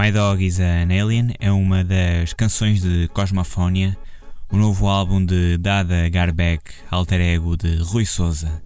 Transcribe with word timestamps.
My 0.00 0.10
Dog 0.10 0.42
is 0.42 0.58
an 0.60 0.88
Alien 0.90 1.34
é 1.38 1.52
uma 1.52 1.84
das 1.84 2.32
canções 2.32 2.80
de 2.80 3.06
Cosmofonia, 3.08 3.98
o 4.50 4.56
novo 4.56 4.88
álbum 4.88 5.22
de 5.22 5.58
Dada 5.58 6.08
Garbeck, 6.08 6.72
alter 6.90 7.20
ego 7.20 7.54
de 7.54 7.76
Rui 7.82 8.06
Souza. 8.06 8.62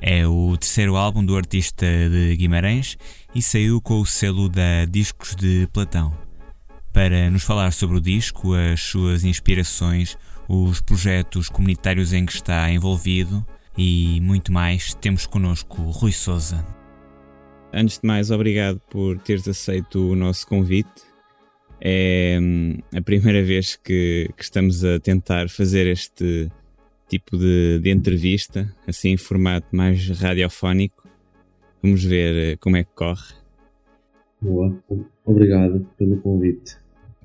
É 0.00 0.24
o 0.28 0.56
terceiro 0.56 0.94
álbum 0.94 1.24
do 1.24 1.36
artista 1.36 1.84
de 1.84 2.36
Guimarães 2.36 2.96
e 3.34 3.42
saiu 3.42 3.80
com 3.80 4.00
o 4.00 4.06
selo 4.06 4.48
da 4.48 4.84
Discos 4.88 5.34
de 5.34 5.68
Platão. 5.72 6.16
Para 6.92 7.32
nos 7.32 7.42
falar 7.42 7.72
sobre 7.72 7.96
o 7.96 8.00
disco, 8.00 8.54
as 8.54 8.80
suas 8.80 9.24
inspirações, 9.24 10.16
os 10.48 10.80
projetos 10.80 11.48
comunitários 11.48 12.12
em 12.12 12.24
que 12.24 12.34
está 12.34 12.70
envolvido 12.70 13.44
e 13.76 14.20
muito 14.22 14.52
mais, 14.52 14.94
temos 14.94 15.26
connosco 15.26 15.82
Rui 15.90 16.12
Souza. 16.12 16.75
Antes 17.72 17.98
de 17.98 18.06
mais, 18.06 18.30
obrigado 18.30 18.80
por 18.88 19.18
teres 19.18 19.46
aceito 19.46 20.12
o 20.12 20.16
nosso 20.16 20.46
convite. 20.46 21.02
É 21.80 22.38
hum, 22.40 22.78
a 22.94 23.00
primeira 23.02 23.42
vez 23.42 23.76
que, 23.76 24.30
que 24.36 24.42
estamos 24.42 24.84
a 24.84 24.98
tentar 24.98 25.48
fazer 25.48 25.86
este 25.86 26.50
tipo 27.08 27.36
de, 27.36 27.78
de, 27.80 27.90
entrevista, 27.90 28.74
assim 28.86 29.10
em 29.10 29.16
formato 29.16 29.68
mais 29.72 30.08
radiofónico. 30.08 31.06
Vamos 31.82 32.02
ver 32.02 32.52
eh, 32.52 32.56
como 32.56 32.76
é 32.76 32.84
que 32.84 32.90
corre. 32.94 33.34
Boa, 34.40 34.76
obrigado 35.24 35.86
pelo 35.96 36.16
convite. 36.18 36.76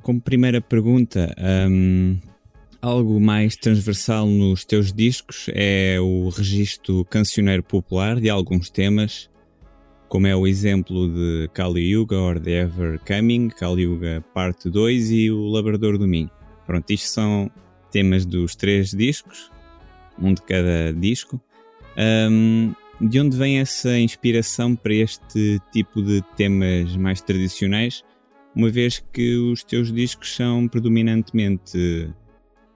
Como 0.01 0.19
primeira 0.21 0.59
pergunta, 0.61 1.33
um, 1.69 2.17
algo 2.81 3.19
mais 3.19 3.55
transversal 3.55 4.27
nos 4.27 4.65
teus 4.65 4.91
discos 4.91 5.47
é 5.53 5.99
o 5.99 6.29
registro 6.29 7.05
cancioneiro 7.05 7.63
popular 7.63 8.19
de 8.19 8.29
alguns 8.29 8.69
temas, 8.69 9.29
como 10.11 10.27
é 10.27 10.35
o 10.35 10.45
exemplo 10.45 11.07
de 11.07 11.49
Kali 11.53 11.93
Yuga 11.93 12.17
or 12.17 12.37
The 12.37 12.63
Ever 12.63 12.99
Coming, 13.07 13.47
Kali 13.47 13.83
Yuga 13.83 14.21
Parte 14.33 14.69
2 14.69 15.09
e 15.09 15.31
o 15.31 15.47
Labrador 15.47 15.97
do 15.97 16.05
Minho. 16.05 16.29
Pronto, 16.67 16.91
isto 16.91 17.07
são 17.07 17.49
temas 17.89 18.25
dos 18.25 18.53
três 18.53 18.91
discos, 18.91 19.49
um 20.21 20.33
de 20.33 20.41
cada 20.41 20.91
disco. 20.91 21.39
Um, 22.29 22.73
de 22.99 23.21
onde 23.21 23.37
vem 23.37 23.59
essa 23.59 23.97
inspiração 23.97 24.75
para 24.75 24.93
este 24.93 25.61
tipo 25.71 26.01
de 26.01 26.21
temas 26.35 26.93
mais 26.97 27.21
tradicionais, 27.21 28.03
uma 28.53 28.69
vez 28.69 29.01
que 29.13 29.37
os 29.37 29.63
teus 29.63 29.93
discos 29.93 30.35
são 30.35 30.67
predominantemente 30.67 32.13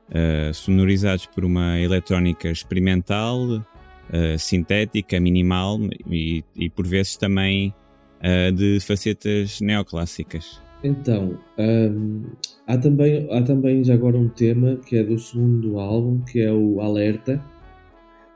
uh, 0.07 0.53
sonorizados 0.53 1.25
por 1.25 1.43
uma 1.43 1.81
eletrónica 1.81 2.49
experimental, 2.49 3.61
uh, 4.09 4.37
sintética, 4.37 5.19
minimal 5.19 5.79
e, 6.09 6.43
e, 6.55 6.69
por 6.69 6.87
vezes 6.87 7.15
também 7.15 7.73
uh, 8.19 8.51
de 8.51 8.79
facetas 8.79 9.61
neoclássicas. 9.61 10.61
Então, 10.83 11.39
um, 11.57 12.23
há, 12.67 12.77
também, 12.77 13.27
há 13.31 13.41
também 13.41 13.83
já 13.83 13.95
agora 13.95 14.17
um 14.17 14.29
tema 14.29 14.77
que 14.77 14.97
é 14.97 15.03
do 15.03 15.17
segundo 15.17 15.79
álbum, 15.79 16.19
que 16.21 16.41
é 16.41 16.51
o 16.51 16.79
Alerta, 16.81 17.43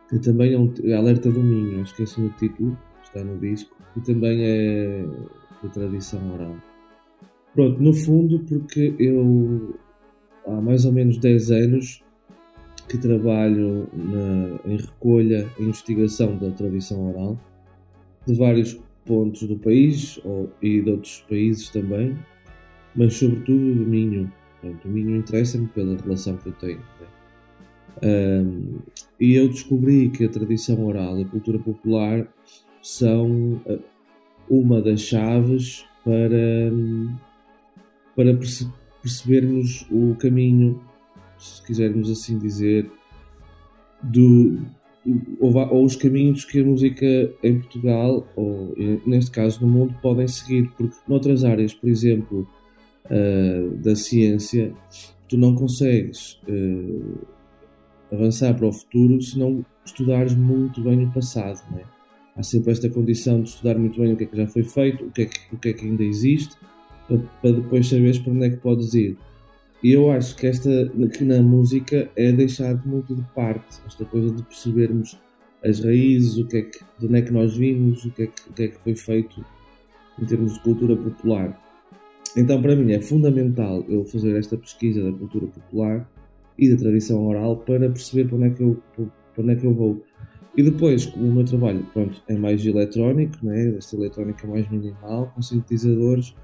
que 0.09 0.17
também 0.19 0.53
é 0.53 0.57
um 0.57 0.73
Alerta 0.97 1.31
do 1.31 1.43
Minho, 1.43 1.81
esqueci 1.83 2.19
o 2.19 2.29
título, 2.39 2.77
está 3.03 3.23
no 3.23 3.37
disco, 3.37 3.75
e 3.95 4.01
também 4.01 4.43
é 4.43 5.05
de 5.61 5.69
tradição 5.69 6.33
oral. 6.33 6.55
Pronto, 7.53 7.81
no 7.81 7.93
fundo, 7.93 8.39
porque 8.47 8.95
eu 8.97 9.77
há 10.47 10.61
mais 10.61 10.85
ou 10.85 10.91
menos 10.91 11.17
10 11.17 11.51
anos 11.51 12.03
que 12.89 12.97
trabalho 12.97 13.87
na, 13.93 14.59
em 14.65 14.77
recolha 14.77 15.47
e 15.59 15.63
investigação 15.63 16.35
da 16.37 16.49
tradição 16.51 17.09
oral 17.09 17.39
de 18.25 18.33
vários 18.33 18.79
pontos 19.05 19.43
do 19.43 19.57
país 19.57 20.19
ou, 20.25 20.51
e 20.61 20.81
de 20.81 20.89
outros 20.89 21.23
países 21.29 21.69
também, 21.69 22.17
mas 22.95 23.15
sobretudo 23.15 23.75
do 23.75 23.85
Minho. 23.87 24.31
Pronto, 24.59 24.87
o 24.87 24.91
Minho 24.91 25.15
interessa-me 25.15 25.67
pela 25.67 25.95
relação 25.95 26.35
que 26.37 26.47
eu 26.47 26.53
tenho. 26.53 26.79
Né? 26.79 27.07
Um, 28.02 28.80
e 29.19 29.35
eu 29.35 29.47
descobri 29.47 30.09
que 30.09 30.25
a 30.25 30.30
tradição 30.30 30.85
oral 30.85 31.17
e 31.17 31.23
a 31.23 31.27
cultura 31.27 31.59
popular 31.59 32.27
são 32.81 33.61
uh, 33.65 33.80
uma 34.49 34.81
das 34.81 35.02
chaves 35.02 35.85
para, 36.03 36.71
para 38.15 38.37
percebermos 39.02 39.85
o 39.91 40.15
caminho, 40.15 40.81
se 41.39 41.61
quisermos 41.64 42.10
assim 42.10 42.38
dizer, 42.38 42.89
do, 44.04 44.60
ou, 45.39 45.55
ou, 45.55 45.86
os 45.86 45.95
caminhos 45.95 46.45
que 46.45 46.60
a 46.60 46.64
música 46.64 47.05
em 47.44 47.60
Portugal, 47.60 48.27
ou 48.36 48.76
neste 49.05 49.32
caso 49.32 49.61
no 49.61 49.67
mundo, 49.67 49.95
podem 50.02 50.27
seguir, 50.27 50.70
porque 50.77 50.95
noutras 51.08 51.44
áreas, 51.44 51.73
por 51.73 51.89
exemplo, 51.89 52.48
uh, 53.05 53.77
da 53.77 53.95
ciência, 53.95 54.73
tu 55.27 55.38
não 55.38 55.55
consegues 55.55 56.39
uh, 56.48 57.17
avançar 58.11 58.54
para 58.56 58.67
o 58.67 58.73
futuro 58.73 59.21
se 59.21 59.38
não 59.38 59.66
estudares 59.86 60.36
muito 60.36 60.82
bem 60.82 61.06
o 61.06 61.11
passado. 61.11 61.61
Né? 61.71 61.83
Há 62.36 62.44
sempre 62.44 62.71
esta 62.71 62.89
condição 62.89 63.42
de 63.42 63.50
estudar 63.50 63.77
muito 63.77 64.00
bem 64.00 64.14
o 64.14 64.17
que 64.17 64.23
é 64.23 64.27
que 64.27 64.38
já 64.38 64.48
foi 64.48 64.64
feito, 64.64 65.06
o 65.06 65.11
que 65.11 65.23
é 65.23 65.26
que, 65.26 65.39
o 65.56 65.58
que, 65.58 65.70
é 65.70 65.73
que 65.73 65.86
ainda 65.86 66.04
existe, 66.04 66.56
para, 67.42 67.52
depois 67.52 67.88
saberes 67.88 68.20
para 68.20 68.33
onde 68.33 68.45
é 68.45 68.50
que 68.50 68.58
podes 68.58 68.94
ir. 68.94 69.17
Eu 69.83 70.11
acho 70.11 70.35
que 70.35 70.45
esta 70.45 70.69
que 71.17 71.23
na 71.23 71.41
música 71.41 72.09
é 72.15 72.31
deixado 72.31 72.87
muito 72.87 73.15
de 73.15 73.21
parte 73.33 73.79
esta 73.85 74.03
coisa 74.05 74.29
de 74.33 74.43
percebermos 74.43 75.17
as 75.63 75.79
raízes, 75.79 76.37
o 76.37 76.47
que 76.47 76.57
é 76.57 76.61
que, 76.63 76.79
de 76.99 77.05
onde 77.05 77.19
é 77.19 77.21
que 77.21 77.31
nós 77.31 77.55
vimos, 77.55 78.03
o 78.05 78.11
que 78.11 78.23
é 78.23 78.27
que, 78.27 78.49
o 78.49 78.53
que, 78.53 78.63
é 78.63 78.67
que 78.67 78.79
foi 78.79 78.95
feito 78.95 79.43
em 80.21 80.25
termos 80.25 80.53
de 80.53 80.59
cultura 80.61 80.95
popular. 80.95 81.57
Então, 82.35 82.61
para 82.61 82.75
mim, 82.75 82.91
é 82.91 83.01
fundamental 83.01 83.83
eu 83.89 84.05
fazer 84.05 84.37
esta 84.37 84.57
pesquisa 84.57 85.03
da 85.03 85.17
cultura 85.17 85.47
popular 85.47 86.09
e 86.57 86.69
da 86.69 86.77
tradição 86.77 87.25
oral 87.25 87.57
para 87.57 87.89
perceber 87.89 88.27
para 88.27 88.37
onde 88.37 88.47
é 88.47 88.49
que 88.51 88.61
eu, 88.61 88.83
para 88.95 89.43
onde 89.43 89.53
é 89.53 89.55
que 89.55 89.65
eu 89.65 89.73
vou. 89.73 90.03
E 90.55 90.63
depois, 90.63 91.05
o 91.15 91.19
meu 91.19 91.45
trabalho 91.45 91.85
pronto, 91.93 92.21
é 92.27 92.35
mais 92.35 92.65
eletrónico, 92.65 93.37
né? 93.43 93.75
esta 93.77 93.95
eletrónica 93.95 94.45
mais 94.45 94.69
minimal, 94.69 95.31
com 95.33 95.41
sintetizadores, 95.41 96.35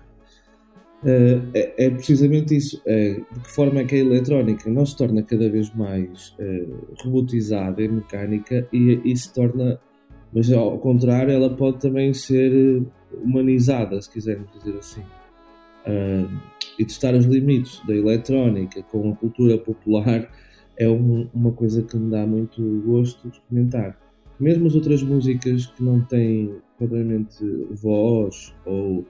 é, 1.06 1.86
é, 1.86 1.90
precisamente 1.92 2.56
isso. 2.56 2.82
Uh, 2.82 3.24
de 3.34 3.40
que 3.42 3.52
forma 3.52 3.82
é 3.82 3.86
que 3.86 3.96
a 3.96 4.00
eletrónica 4.00 4.70
não 4.70 4.86
se 4.86 4.98
torna 4.98 5.22
cada 5.22 5.48
vez 5.50 5.74
mais 5.76 6.36
uh, 6.40 6.86
robotizada 7.04 7.82
e 7.82 7.88
mecânica 7.88 8.68
e, 8.74 9.00
e, 9.06 9.16
se 9.16 9.32
torna, 9.32 9.80
mas 10.34 10.52
ao 10.52 10.80
contrário, 10.80 11.32
ela 11.32 11.50
pode 11.50 11.80
também 11.80 12.14
ser 12.14 12.84
humanizada, 13.24 14.02
se 14.02 14.10
quisermos 14.10 14.52
dizer 14.52 14.78
assim. 14.78 15.04
e 16.80 16.86
testar 16.86 17.14
os 17.14 17.26
limites 17.26 17.82
da 17.86 17.96
eletrónica 17.96 18.82
com 18.84 19.12
a 19.12 19.16
cultura 19.16 19.58
popular 19.58 20.28
é 20.78 20.90
um, 20.90 21.30
uma 21.34 21.52
coisa 21.52 21.84
que 21.84 21.96
me 21.96 22.10
dá 22.10 22.26
muito 22.26 22.62
gosto 22.86 23.30
de 23.30 23.38
experimentar. 23.38 23.98
Mesmo 24.40 24.68
as 24.68 24.76
outras 24.76 25.02
músicas 25.02 25.68
que 25.68 25.84
não 25.84 26.02
têm 26.02 26.56
propriamente 26.78 27.46
voz 27.72 28.54
ou 28.66 29.06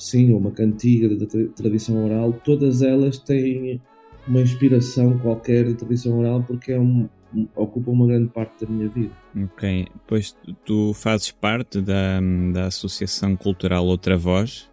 sim, 0.00 0.32
ou 0.32 0.38
uma 0.38 0.50
cantiga 0.50 1.14
da 1.14 1.26
tradição 1.54 2.04
oral, 2.04 2.32
todas 2.32 2.82
elas 2.82 3.18
têm 3.18 3.80
uma 4.26 4.40
inspiração 4.40 5.18
qualquer 5.18 5.66
de 5.66 5.74
tradição 5.74 6.18
oral 6.18 6.42
porque 6.42 6.72
é 6.72 6.80
um, 6.80 7.08
ocupa 7.54 7.90
uma 7.90 8.06
grande 8.06 8.28
parte 8.28 8.64
da 8.64 8.72
minha 8.72 8.88
vida. 8.88 9.12
Ok, 9.36 9.86
pois 10.06 10.36
tu 10.64 10.92
fazes 10.94 11.30
parte 11.30 11.80
da, 11.80 12.20
da 12.52 12.66
Associação 12.66 13.36
Cultural 13.36 13.84
Outra 13.84 14.16
Voz? 14.16 14.68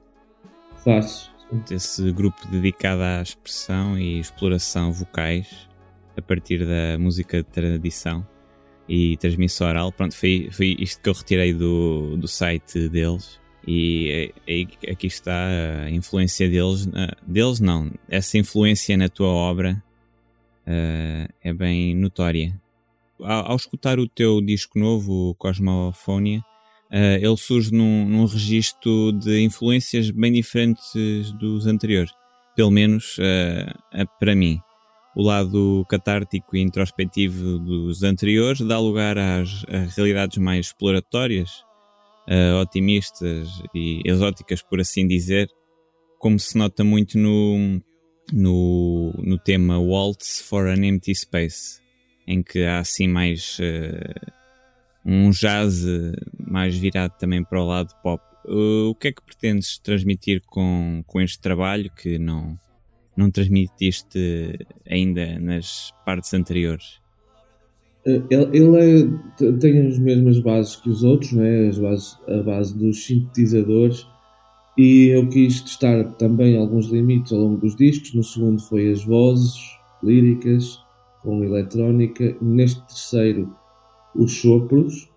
Faço. 0.78 1.36
Esse 1.72 2.12
grupo 2.12 2.46
dedicado 2.50 3.02
à 3.02 3.22
expressão 3.22 3.98
e 3.98 4.20
exploração 4.20 4.92
vocais 4.92 5.68
a 6.18 6.22
partir 6.22 6.66
da 6.66 6.98
música 7.00 7.38
de 7.38 7.46
tradição 7.46 8.28
e 8.88 9.16
transmissão 9.18 9.68
oral. 9.68 9.92
Pronto, 9.92 10.16
foi, 10.16 10.50
foi 10.52 10.76
isto 10.80 11.02
que 11.02 11.10
eu 11.10 11.14
retirei 11.14 11.54
do, 11.54 12.18
do 12.18 12.28
site 12.28 12.90
deles 12.90 13.40
e 13.68 14.34
é, 14.48 14.62
é, 14.62 14.92
aqui 14.92 15.08
está 15.08 15.46
a 15.84 15.92
influência 15.92 16.50
deles, 16.50 16.88
deles 17.28 17.60
não, 17.60 17.92
essa 18.08 18.38
influência 18.38 18.96
na 18.96 19.10
tua 19.10 19.28
obra 19.28 19.84
uh, 20.66 21.34
é 21.44 21.54
bem 21.54 21.94
notória. 21.94 22.58
Ao, 23.20 23.52
ao, 23.52 23.56
escutar 23.58 24.00
o 24.00 24.08
teu 24.08 24.40
disco 24.40 24.80
novo, 24.80 25.36
Cosmofonia, 25.36 26.40
uh, 26.40 27.18
ele 27.20 27.36
surge 27.36 27.74
num, 27.74 28.08
num 28.08 28.26
registro 28.26 29.12
de 29.12 29.42
influências 29.42 30.12
bem 30.12 30.32
diferentes 30.32 30.94
dos 31.34 31.68
anteriores, 31.68 32.14
pelo 32.56 32.72
menos 32.72 33.18
uh, 33.18 34.08
para 34.18 34.34
mim. 34.34 34.62
O 35.14 35.24
lado 35.24 35.84
catártico 35.90 36.56
e 36.56 36.62
introspectivo 36.62 37.60
dos 37.60 38.04
anteriores 38.04 38.62
dá 38.62 38.80
lugar 38.80 39.18
às 39.18 39.64
realidades 39.96 40.38
mais 40.38 40.68
exploratórias, 40.68 41.66
uh, 42.30 42.62
otimistas 42.62 43.48
e 43.74 44.02
exóticas, 44.06 44.62
por 44.62 44.80
assim 44.80 45.08
dizer, 45.08 45.50
como 46.20 46.40
se 46.40 46.58
nota 46.58 46.84
muito 46.84 47.18
no, 47.18 47.82
no, 48.32 49.14
no 49.24 49.38
tema 49.38 49.80
Waltz 49.80 50.42
for 50.42 50.68
an 50.68 50.86
Empty 50.86 51.16
Space, 51.16 51.82
em 52.28 52.44
que 52.44 52.64
há 52.64 52.80
assim 52.80 53.08
mais 53.08 53.58
uh, 53.60 54.32
um 55.06 55.30
jazz 55.32 55.86
mais 56.38 56.78
virado 56.78 57.14
também 57.18 57.44
para 57.44 57.62
o 57.62 57.66
lado 57.66 57.94
pop. 58.04 58.22
uh, 58.46 58.90
o 58.90 58.96
que 58.96 59.10
é 59.10 59.12
que 59.12 59.22
pretendes 59.22 59.80
transmitir 59.80 60.42
com, 60.46 61.04
com 61.08 61.22
este 61.22 61.40
trabalho 61.40 61.90
que 61.92 62.18
não, 62.18 62.60
não 63.16 63.32
transmitiste 63.32 64.60
ainda 64.86 65.40
nas 65.40 65.92
partes 66.06 66.34
anteriores? 66.34 67.00
Eh, 68.08 68.24
ele, 68.32 68.78
é, 68.78 69.52
tem 69.60 69.86
as 69.86 70.00
mesmas 70.00 70.40
bases 70.40 70.78
que 70.78 70.90
os 70.90 71.04
outros, 71.04 71.34
é? 71.34 71.68
as 71.68 71.78
bases, 71.78 72.18
a 72.28 72.42
base 72.42 72.78
dos 72.78 73.06
sintetizadores, 73.06 74.08
e 74.78 75.08
eu 75.08 75.28
quis 75.28 75.62
testar 75.62 76.04
também 76.14 76.56
alguns 76.56 76.88
limites 76.88 77.34
ao 77.34 77.40
longo 77.40 77.58
dos 77.58 77.76
discos. 77.76 78.14
No 78.14 78.24
segundo 78.24 78.62
foi 78.62 78.92
as 78.92 79.04
vozes 79.04 79.56
líricas 80.04 80.80
com 81.22 81.44
eletrónica, 81.44 82.38
neste 82.42 82.80
terceiro 82.88 83.54
os 84.16 84.40
sopros. 84.40 85.10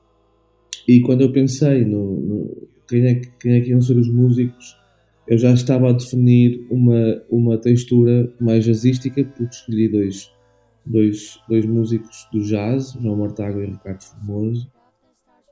E 0.89 1.01
quando 1.03 1.21
eu 1.21 1.33
pensei 1.33 1.85
no, 1.85 2.21
no 2.21 2.69
quem, 2.89 3.07
é, 3.07 3.21
quem 3.39 3.53
é 3.53 3.61
que 3.61 3.71
iam 3.71 3.81
ser 3.81 3.97
os 3.97 4.09
músicos, 4.09 4.77
eu 5.29 5.39
já 5.39 5.53
estava 5.53 5.91
a 5.91 5.93
definir 5.93 6.67
uma, 6.71 7.23
uma 7.31 7.59
textura 7.59 8.33
mais 8.41 8.65
jazzística, 8.65 9.23
porque 9.23 9.45
escolhi 9.45 9.89
dois, 9.89 10.31
dois, 10.91 11.41
dois 11.49 11.65
músicos 11.65 12.29
do 12.33 12.41
jazz, 12.41 12.97
João 13.01 13.17
Mortágua 13.17 13.63
e 13.63 13.67
Ricardo 13.67 14.03
Formoso. 14.03 14.71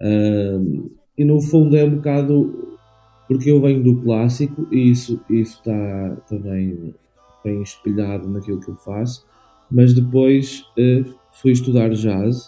Um, 0.01 0.91
e 1.17 1.25
no 1.25 1.41
fundo 1.41 1.77
é 1.77 1.85
um 1.85 1.97
bocado 1.97 2.79
porque 3.27 3.51
eu 3.51 3.61
venho 3.61 3.83
do 3.83 4.01
clássico 4.01 4.67
e 4.73 4.91
isso, 4.91 5.21
isso 5.29 5.59
está 5.59 6.17
também 6.29 6.95
bem 7.45 7.63
espelhado 7.63 8.29
naquilo 8.29 8.61
que 8.61 8.71
eu 8.71 8.77
faço, 8.77 9.27
mas 9.71 9.93
depois 9.93 10.65
uh, 10.79 11.15
fui 11.33 11.53
estudar 11.53 11.91
jazz, 11.91 12.47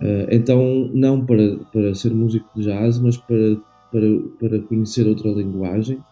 uh, 0.00 0.28
então 0.30 0.88
não 0.94 1.24
para, 1.24 1.58
para 1.72 1.94
ser 1.94 2.14
músico 2.14 2.48
de 2.54 2.64
jazz, 2.64 2.98
mas 2.98 3.16
para, 3.16 3.56
para, 3.90 4.18
para 4.38 4.62
conhecer 4.62 5.06
outra 5.06 5.30
linguagem 5.30 6.02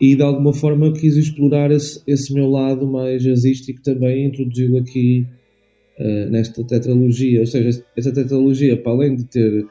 e 0.00 0.16
de 0.16 0.22
alguma 0.22 0.52
forma 0.52 0.92
quis 0.92 1.16
explorar 1.16 1.70
esse, 1.70 2.02
esse 2.06 2.32
meu 2.32 2.48
lado 2.48 2.86
mais 2.86 3.22
jazzístico 3.22 3.82
também, 3.82 4.26
introduzi-lo 4.26 4.78
aqui 4.78 5.26
uh, 5.98 6.30
nesta 6.30 6.64
tetralogia, 6.64 7.40
ou 7.40 7.46
seja, 7.46 7.84
esta 7.96 8.12
tetralogia, 8.12 8.76
para 8.76 8.92
além 8.92 9.16
de 9.16 9.24
ter 9.26 9.66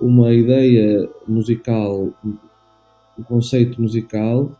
uma 0.00 0.32
ideia 0.32 1.06
musical, 1.28 2.14
um 2.24 3.22
conceito 3.22 3.80
musical, 3.80 4.58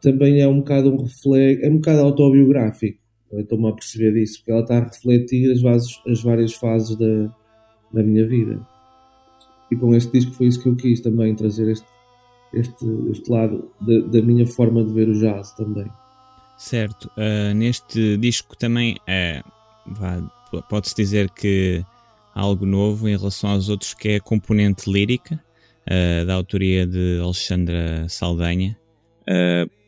também 0.00 0.40
é 0.40 0.46
um 0.46 0.58
bocado 0.58 0.92
um 0.92 1.02
reflexo, 1.02 1.64
é 1.64 1.68
um 1.68 1.76
bocado 1.76 2.00
autobiográfico. 2.02 2.98
Estou-me 3.32 3.68
a 3.68 3.72
perceber 3.72 4.12
disso, 4.12 4.38
porque 4.38 4.52
ela 4.52 4.60
está 4.60 4.78
a 4.78 4.84
refletir 4.84 5.50
as, 5.50 5.60
bases, 5.60 6.00
as 6.06 6.22
várias 6.22 6.54
fases 6.54 6.96
da, 6.96 7.34
da 7.92 8.02
minha 8.02 8.26
vida. 8.26 8.60
E 9.70 9.76
com 9.76 9.94
este 9.94 10.12
disco 10.12 10.32
foi 10.32 10.46
isso 10.46 10.62
que 10.62 10.68
eu 10.68 10.76
quis 10.76 11.00
também, 11.00 11.34
trazer 11.34 11.68
este, 11.68 11.86
este, 12.52 12.84
este 13.10 13.30
lado 13.30 13.70
da, 13.80 13.98
da 14.00 14.22
minha 14.22 14.46
forma 14.46 14.84
de 14.84 14.92
ver 14.92 15.08
o 15.08 15.18
jazz 15.18 15.52
também. 15.52 15.86
Certo. 16.56 17.10
Uh, 17.16 17.54
neste 17.54 18.16
disco 18.16 18.56
também 18.56 18.96
uh, 19.06 20.62
pode-se 20.68 20.94
dizer 20.94 21.30
que 21.30 21.84
algo 22.34 22.66
novo 22.66 23.08
em 23.08 23.16
relação 23.16 23.50
aos 23.50 23.68
outros, 23.68 23.94
que 23.94 24.08
é 24.08 24.16
a 24.16 24.20
componente 24.20 24.90
lírica, 24.90 25.40
uh, 25.86 26.26
da 26.26 26.34
autoria 26.34 26.86
de 26.86 27.20
Alexandra 27.22 28.08
Saldanha. 28.08 28.76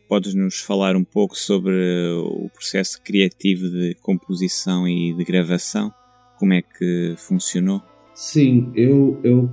Podes-nos 0.09 0.61
falar 0.61 0.97
um 0.97 1.05
pouco 1.05 1.39
sobre 1.39 1.73
o 2.19 2.51
processo 2.53 3.01
criativo 3.01 3.71
de 3.71 3.95
composição 4.03 4.87
e 4.87 5.15
de 5.15 5.25
gravação? 5.25 5.95
Como 6.37 6.53
é 6.53 6.62
que 6.62 7.15
funcionou? 7.17 7.81
Sim, 8.12 8.73
eu, 8.75 9.21
eu 9.23 9.49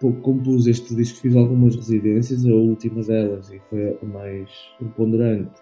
compus 0.00 0.66
este 0.66 0.94
disco, 0.94 1.18
fiz 1.20 1.36
algumas 1.36 1.76
residências, 1.76 2.46
a 2.46 2.50
última 2.50 3.02
delas, 3.02 3.50
e 3.50 3.60
foi 3.68 3.96
a 4.02 4.06
mais 4.06 4.50
preponderante, 4.78 5.60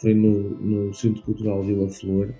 foi 0.00 0.14
no, 0.14 0.50
no 0.60 0.94
Centro 0.94 1.22
Cultural 1.22 1.62
Vila 1.62 1.88
Flor. 1.90 2.32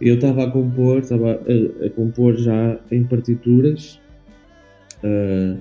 Eu 0.00 0.14
estava 0.14 0.44
a 0.44 0.50
compor, 0.50 1.00
estava 1.00 1.32
a, 1.32 1.86
a, 1.86 1.90
compor 1.90 2.36
já 2.36 2.80
em 2.90 3.04
partituras, 3.04 4.00
uh, 5.04 5.58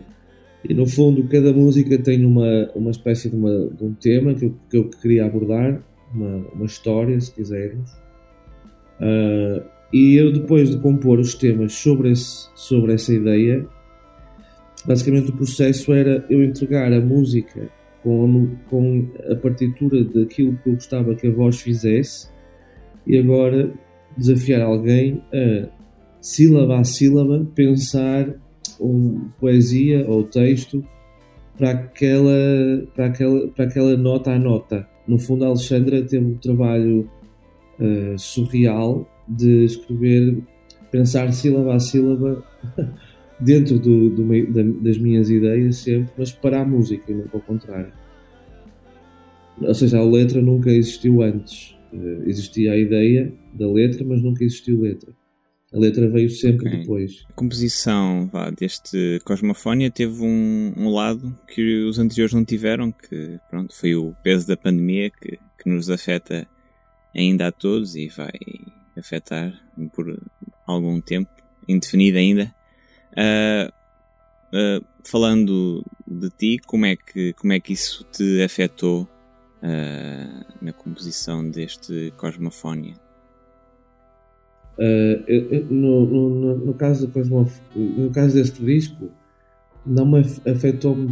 e 0.64 0.74
no 0.74 0.88
fundo 0.88 1.28
cada 1.28 1.52
música 1.52 1.98
tem 1.98 2.26
uma, 2.26 2.70
uma 2.74 2.92
espécie 2.92 3.30
de, 3.30 3.36
uma, 3.36 3.68
de 3.68 3.84
um 3.84 3.94
tema 3.94 4.34
que 4.34 4.46
eu, 4.46 4.56
que 4.70 4.78
eu 4.78 4.90
queria 4.90 5.26
abordar, 5.26 5.84
uma, 6.14 6.38
uma 6.54 6.66
história, 6.66 7.20
se 7.20 7.34
quisermos. 7.34 7.92
Uh, 9.02 9.62
e 9.92 10.16
eu 10.16 10.32
depois 10.32 10.70
de 10.70 10.80
compor 10.80 11.20
os 11.20 11.36
temas 11.36 11.74
sobre, 11.74 12.12
esse, 12.12 12.50
sobre 12.56 12.94
essa 12.94 13.14
ideia, 13.14 13.68
basicamente 14.88 15.32
o 15.32 15.36
processo 15.36 15.94
era 15.94 16.26
eu 16.30 16.42
entregar 16.44 16.92
a 16.94 17.02
música 17.02 17.70
com 18.02 18.24
a, 18.26 18.70
com 18.70 19.08
a 19.30 19.36
partitura 19.36 20.04
daquilo 20.04 20.58
que 20.58 20.70
eu 20.70 20.74
gostava 20.74 21.14
que 21.14 21.28
a 21.28 21.32
voz 21.32 21.60
fizesse 21.60 22.30
e 23.06 23.18
agora 23.18 23.72
desafiar 24.18 24.62
alguém 24.62 25.22
a 25.34 25.70
sílaba 26.22 26.80
a 26.80 26.84
sílaba 26.84 27.46
pensar 27.54 28.34
um, 28.80 29.30
poesia 29.40 30.06
ou 30.08 30.24
texto 30.24 30.84
para 31.58 31.72
aquela, 31.72 32.88
para, 32.96 33.08
aquela, 33.08 33.48
para 33.50 33.66
aquela 33.66 33.98
nota 33.98 34.32
a 34.32 34.40
nota. 34.40 34.88
No 35.08 35.18
fundo, 35.18 35.44
a 35.44 35.48
Alexandra 35.48 36.04
teve 36.04 36.24
um 36.24 36.38
trabalho 36.38 37.10
uh, 37.80 38.18
surreal 38.18 39.10
de 39.28 39.66
escrever, 39.66 40.38
pensar 40.92 41.32
sílaba 41.34 41.76
a 41.76 41.80
sílaba 41.80 42.44
dentro 43.40 43.80
do, 43.80 44.10
do 44.10 44.52
da, 44.52 44.64
das 44.82 44.98
minhas 44.98 45.30
ideias 45.30 45.78
sempre, 45.78 46.12
mas 46.18 46.32
para 46.32 46.62
a 46.62 46.66
música, 46.66 47.14
não 47.14 47.26
ao 47.34 47.40
contrário. 47.42 47.92
Ou 49.62 49.74
seja, 49.74 50.00
a 50.00 50.04
letra 50.04 50.42
nunca 50.42 50.70
existiu 50.70 51.22
antes. 51.22 51.76
Uh, 51.92 52.24
existia 52.28 52.74
a 52.74 52.78
ideia 52.78 53.34
da 53.54 53.68
letra, 53.68 54.06
mas 54.06 54.22
nunca 54.22 54.44
existiu 54.44 54.82
letra. 54.82 55.12
A 55.74 55.78
letra 55.78 56.08
veio 56.08 56.30
sempre 56.30 56.68
okay. 56.68 56.80
depois. 56.80 57.26
A 57.30 57.34
composição 57.34 58.28
vá, 58.32 58.50
deste 58.50 59.20
Cosmofónia 59.26 59.92
teve 59.92 60.22
um, 60.22 60.74
um, 60.78 60.90
lado 60.90 61.38
que 61.54 61.84
os 61.84 62.00
anteriores 62.00 62.34
não 62.34 62.46
tiveram, 62.46 62.92
que 62.92 63.38
pronto, 63.50 63.76
foi 63.76 63.96
o 63.96 64.14
peso 64.24 64.48
da 64.48 64.56
pandemia 64.56 65.10
que, 65.10 65.38
que 65.62 65.70
nos 65.70 65.90
afeta 65.90 66.48
ainda 67.14 67.48
a 67.48 67.52
todos 67.52 67.96
e 67.96 68.08
vai 68.08 68.32
afetar 68.98 69.54
por 69.94 70.18
algum 70.66 71.02
tempo, 71.02 71.30
indefinido 71.68 72.18
ainda. 72.18 72.54
Uh, 73.18 74.86
falando 75.04 75.84
de 76.06 76.30
ti, 76.30 76.60
como 76.66 76.86
é 76.86 76.96
que, 76.96 77.34
como 77.34 77.54
é 77.54 77.60
que 77.60 77.74
isso 77.74 78.06
te 78.12 78.42
afetou 78.44 79.04
uh, 79.04 80.46
na 80.62 80.72
composição 80.74 81.50
deste 81.50 82.14
Cosmofónia? 82.18 82.96
Uh, 84.78 85.74
no, 85.74 86.06
no, 86.06 86.58
no, 86.58 86.74
caso 86.76 87.12
no 87.76 88.12
caso 88.12 88.36
deste 88.36 88.64
disco, 88.64 89.10
não 89.86 90.06
me 90.06 90.20
afetou 90.46 90.96
-me 90.96 91.08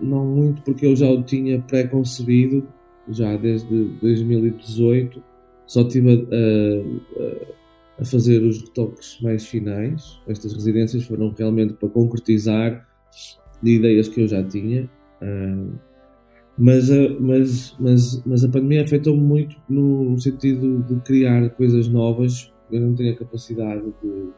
não 0.00 0.24
muito 0.24 0.62
porque 0.62 0.86
eu 0.86 0.94
já 0.94 1.10
o 1.10 1.22
tinha 1.22 1.60
pré-concebido 1.60 2.66
já 3.08 3.36
desde 3.36 3.84
2018. 4.00 5.22
Só 5.66 5.82
estive 5.82 6.10
a, 6.10 6.14
a, 6.14 7.24
a, 7.24 7.61
fazer 8.04 8.42
os 8.42 8.60
retoques 8.62 9.18
mais 9.20 9.46
finais. 9.46 10.20
Estas 10.26 10.52
residências 10.52 11.04
foram 11.04 11.34
realmente 11.36 11.74
para 11.74 11.88
concretizar 11.88 12.88
de 13.62 13.76
ideias 13.76 14.08
que 14.08 14.20
eu 14.20 14.28
já 14.28 14.42
tinha. 14.42 14.90
Uh, 15.20 15.72
mas, 16.58 16.90
mas, 17.18 17.76
mas, 17.80 18.22
mas 18.26 18.44
a 18.44 18.48
pandemia 18.48 18.82
afetou-me 18.82 19.22
muito 19.22 19.56
no 19.68 20.18
sentido 20.18 20.82
de 20.82 21.00
criar 21.00 21.48
coisas 21.50 21.88
novas 21.88 22.52
eu 22.72 22.80
não 22.80 22.94
tenho 22.94 23.12
a 23.12 23.16
capacidade 23.16 23.82
de, 24.02 24.32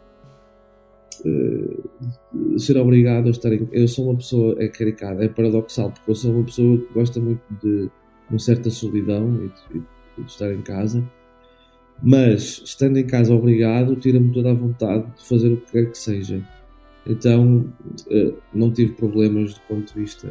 de 2.33 2.61
ser 2.61 2.77
obrigado 2.77 3.29
a 3.29 3.31
estar 3.31 3.53
em. 3.53 3.69
Eu 3.71 3.87
sou 3.87 4.07
uma 4.07 4.17
pessoa, 4.17 4.57
é 4.59 4.69
caricada, 4.69 5.25
é 5.25 5.29
paradoxal, 5.29 5.93
porque 5.93 6.11
eu 6.11 6.15
sou 6.15 6.33
uma 6.33 6.45
pessoa 6.45 6.79
que 6.79 6.93
gosta 6.93 7.21
muito 7.21 7.43
de 7.63 7.89
uma 8.29 8.39
certa 8.39 8.71
solidão 8.71 9.33
e 9.37 9.49
de, 9.49 9.81
de 10.19 10.27
estar 10.27 10.53
em 10.53 10.63
casa, 10.63 11.09
mas 12.03 12.63
estando 12.65 12.99
em 12.99 13.07
casa 13.07 13.35
obrigado, 13.35 13.97
tira-me 13.97 14.33
toda 14.33 14.51
a 14.51 14.55
vontade 14.55 15.07
de 15.17 15.27
fazer 15.27 15.53
o 15.53 15.57
que 15.59 15.73
quer 15.73 15.91
que 15.91 15.99
seja. 15.99 16.43
Então 17.07 17.67
eh, 18.11 18.33
não 18.53 18.71
tive 18.73 18.93
problemas 18.93 19.55
do 19.55 19.61
ponto 19.69 19.93
de 19.93 20.01
vista 20.01 20.29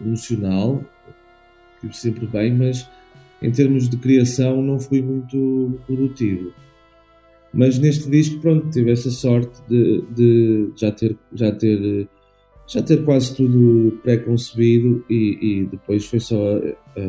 emocional, 0.00 0.84
tive 1.80 1.96
sempre 1.96 2.26
bem, 2.26 2.54
mas 2.54 2.88
em 3.42 3.50
termos 3.50 3.88
de 3.88 3.96
criação 3.96 4.62
não 4.62 4.78
fui 4.78 5.02
muito 5.02 5.78
produtivo. 5.86 6.52
Mas 7.52 7.78
neste 7.78 8.10
disco, 8.10 8.40
pronto, 8.40 8.68
tive 8.70 8.90
essa 8.90 9.10
sorte 9.10 9.62
de, 9.68 10.02
de 10.14 10.72
já, 10.76 10.92
ter, 10.92 11.16
já, 11.32 11.52
ter, 11.52 12.08
já 12.66 12.82
ter 12.82 13.04
quase 13.04 13.34
tudo 13.34 13.98
pré-concebido 14.02 15.04
e, 15.08 15.38
e, 15.40 15.66
depois 15.66 16.04
foi 16.04 16.20
só 16.20 16.58
a, 16.58 17.00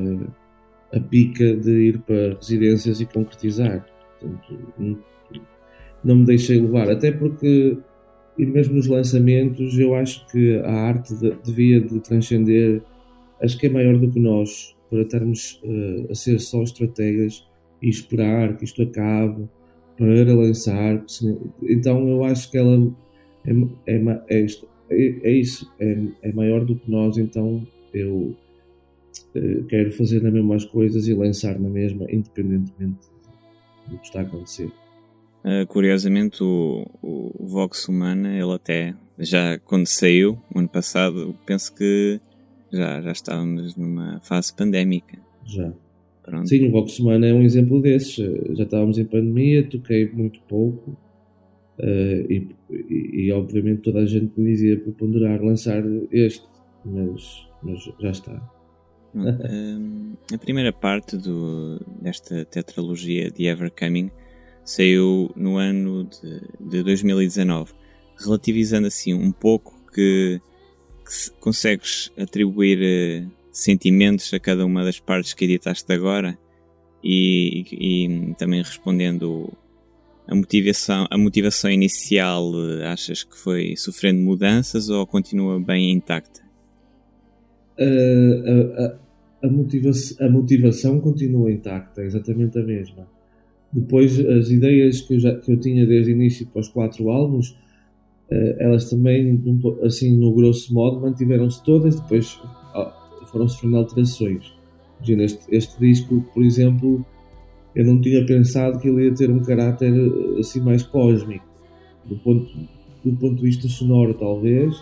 a, 0.93 0.99
pica 0.99 1.55
de 1.55 1.71
ir 1.71 1.99
para 1.99 2.35
residências 2.35 2.99
e 3.01 3.05
concretizar. 3.05 3.85
Portanto, 4.19 4.99
não, 6.03 6.15
me 6.15 6.25
deixei 6.25 6.61
levar, 6.61 6.89
até 6.89 7.11
porque 7.11 7.77
e 8.37 8.45
mesmo 8.45 8.75
nos 8.75 8.87
lançamentos, 8.87 9.77
eu 9.79 9.95
acho 9.95 10.25
que 10.27 10.57
a 10.57 10.71
arte 10.71 11.13
de, 11.15 11.35
devia 11.43 11.81
de 11.81 11.99
transcender, 11.99 12.83
acho 13.41 13.57
que 13.57 13.65
é 13.65 13.69
maior 13.69 13.97
do 13.97 14.11
que 14.11 14.19
nós, 14.19 14.75
para 14.89 15.01
estarmos 15.01 15.59
uh, 15.63 16.11
a 16.11 16.15
ser 16.15 16.39
só 16.39 16.61
estrategas 16.61 17.43
e 17.81 17.89
esperar 17.89 18.55
que 18.55 18.63
isto 18.63 18.83
acabe 18.83 19.49
para 19.97 20.33
lançar. 20.35 21.03
Então 21.63 22.07
eu 22.07 22.23
acho 22.23 22.51
que 22.51 22.57
ela 22.57 22.93
é, 23.45 23.51
é, 23.87 23.95
é, 24.29 24.45
é, 24.91 25.19
é 25.23 25.31
isso, 25.31 25.71
é, 25.79 25.97
é 26.21 26.31
maior 26.31 26.63
do 26.63 26.75
que 26.75 26.89
nós, 26.89 27.17
então 27.17 27.65
eu 27.91 28.35
quero 29.69 29.91
fazer 29.91 30.25
as 30.25 30.33
mesmas 30.33 30.65
coisas 30.65 31.07
e 31.07 31.13
lançar 31.13 31.59
na 31.59 31.69
mesma, 31.69 32.05
independentemente 32.11 33.07
do 33.87 33.97
que 33.97 34.05
está 34.05 34.19
a 34.19 34.23
acontecer. 34.23 34.71
Uh, 35.43 35.65
curiosamente, 35.67 36.43
o, 36.43 36.85
o, 37.01 37.45
Vox 37.47 37.87
Humana, 37.87 38.37
ele 38.37 38.51
até 38.53 38.93
já 39.17 39.57
quando 39.59 39.87
saiu, 39.87 40.37
ano 40.53 40.67
passado, 40.67 41.35
penso 41.45 41.73
que 41.73 42.19
já, 42.71 43.01
já 43.01 43.11
estávamos 43.11 43.75
numa 43.75 44.19
fase 44.21 44.53
pandémica. 44.53 45.17
Já. 45.45 45.71
Pronto. 46.23 46.49
Sim, 46.49 46.67
o 46.67 46.71
Vox 46.71 46.99
Humana 46.99 47.27
é 47.27 47.33
um 47.33 47.43
exemplo 47.43 47.81
desses. 47.81 48.15
Já 48.15 48.63
estávamos 48.63 48.97
em 48.97 49.05
pandemia, 49.05 49.63
toquei 49.63 50.11
muito 50.11 50.41
pouco 50.41 50.97
uh, 51.79 52.31
e, 52.31 52.49
e, 52.69 53.27
e, 53.27 53.31
obviamente 53.31 53.83
toda 53.83 53.99
a 53.99 54.05
gente 54.05 54.37
me 54.37 54.51
dizia 54.51 54.77
para 54.77 54.91
ponderar 54.91 55.41
lançar 55.41 55.81
este, 56.11 56.45
mas, 56.83 57.47
mas 57.63 57.79
já 57.99 58.11
está. 58.11 58.56
a 60.33 60.37
primeira 60.37 60.71
parte 60.71 61.17
do, 61.17 61.79
desta 62.01 62.45
tetralogia 62.45 63.31
de 63.31 63.45
Evercoming 63.45 64.11
saiu 64.63 65.31
no 65.35 65.57
ano 65.57 66.03
de, 66.03 66.41
de 66.59 66.83
2019, 66.83 67.73
relativizando 68.17 68.87
assim 68.87 69.13
um 69.13 69.31
pouco 69.31 69.73
que, 69.93 70.41
que 71.05 71.31
consegues 71.39 72.11
atribuir 72.17 72.79
uh, 72.79 73.31
sentimentos 73.51 74.33
a 74.33 74.39
cada 74.39 74.65
uma 74.65 74.83
das 74.83 74.99
partes 74.99 75.33
que 75.33 75.45
editaste 75.45 75.91
agora 75.91 76.37
e, 77.03 77.65
e, 77.71 78.05
e 78.05 78.35
também 78.35 78.61
respondendo 78.61 79.51
a 80.27 80.35
motivação, 80.35 81.07
a 81.09 81.17
motivação 81.17 81.71
inicial 81.71 82.51
uh, 82.51 82.83
achas 82.85 83.23
que 83.23 83.37
foi 83.37 83.75
sofrendo 83.77 84.19
mudanças 84.19 84.89
ou 84.89 85.07
continua 85.07 85.59
bem 85.59 85.91
intacta? 85.91 86.41
Uh, 87.79 88.73
a, 88.77 88.85
a, 88.85 89.06
a, 89.43 89.47
motiva 89.47 89.91
a 90.19 90.29
motivação 90.29 90.99
continua 90.99 91.51
intacta, 91.51 92.03
exatamente 92.03 92.57
a 92.57 92.63
mesma 92.63 93.07
depois, 93.71 94.17
as 94.19 94.49
ideias 94.49 95.01
que 95.01 95.15
eu, 95.15 95.19
já, 95.19 95.35
que 95.35 95.51
eu 95.51 95.59
tinha 95.59 95.85
desde 95.85 96.11
o 96.11 96.15
início 96.15 96.47
para 96.47 96.61
os 96.61 96.69
quatro 96.69 97.09
álbuns, 97.09 97.49
uh, 98.31 98.55
elas 98.59 98.89
também, 98.89 99.41
assim, 99.83 100.17
no 100.17 100.33
grosso 100.33 100.73
modo, 100.73 100.99
mantiveram-se 101.01 101.63
todas, 101.63 101.99
depois 101.99 102.39
foram 103.27 103.47
sofrendo 103.47 103.77
alterações. 103.77 104.53
Imagina, 104.97 105.23
este, 105.23 105.43
este 105.51 105.79
disco, 105.79 106.25
por 106.33 106.43
exemplo, 106.43 107.05
eu 107.75 107.85
não 107.85 107.99
tinha 107.99 108.25
pensado 108.25 108.79
que 108.79 108.87
ele 108.87 109.05
ia 109.05 109.13
ter 109.13 109.29
um 109.29 109.39
caráter 109.39 109.93
assim 110.39 110.61
mais 110.61 110.81
cósmico, 110.81 111.45
do 112.05 112.15
ponto, 112.17 112.49
do 113.03 113.11
ponto 113.17 113.35
de 113.35 113.41
vista 113.41 113.67
sonoro, 113.67 114.13
talvez, 114.13 114.81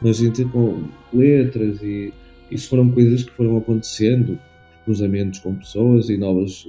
mas 0.00 0.22
entre 0.22 0.44
com 0.46 0.84
letras 1.12 1.82
e 1.82 2.12
isso 2.54 2.68
foram 2.68 2.90
coisas 2.90 3.22
que 3.24 3.32
foram 3.32 3.56
acontecendo, 3.56 4.38
cruzamentos 4.84 5.38
com 5.40 5.54
pessoas 5.54 6.08
e 6.08 6.16
novas 6.16 6.66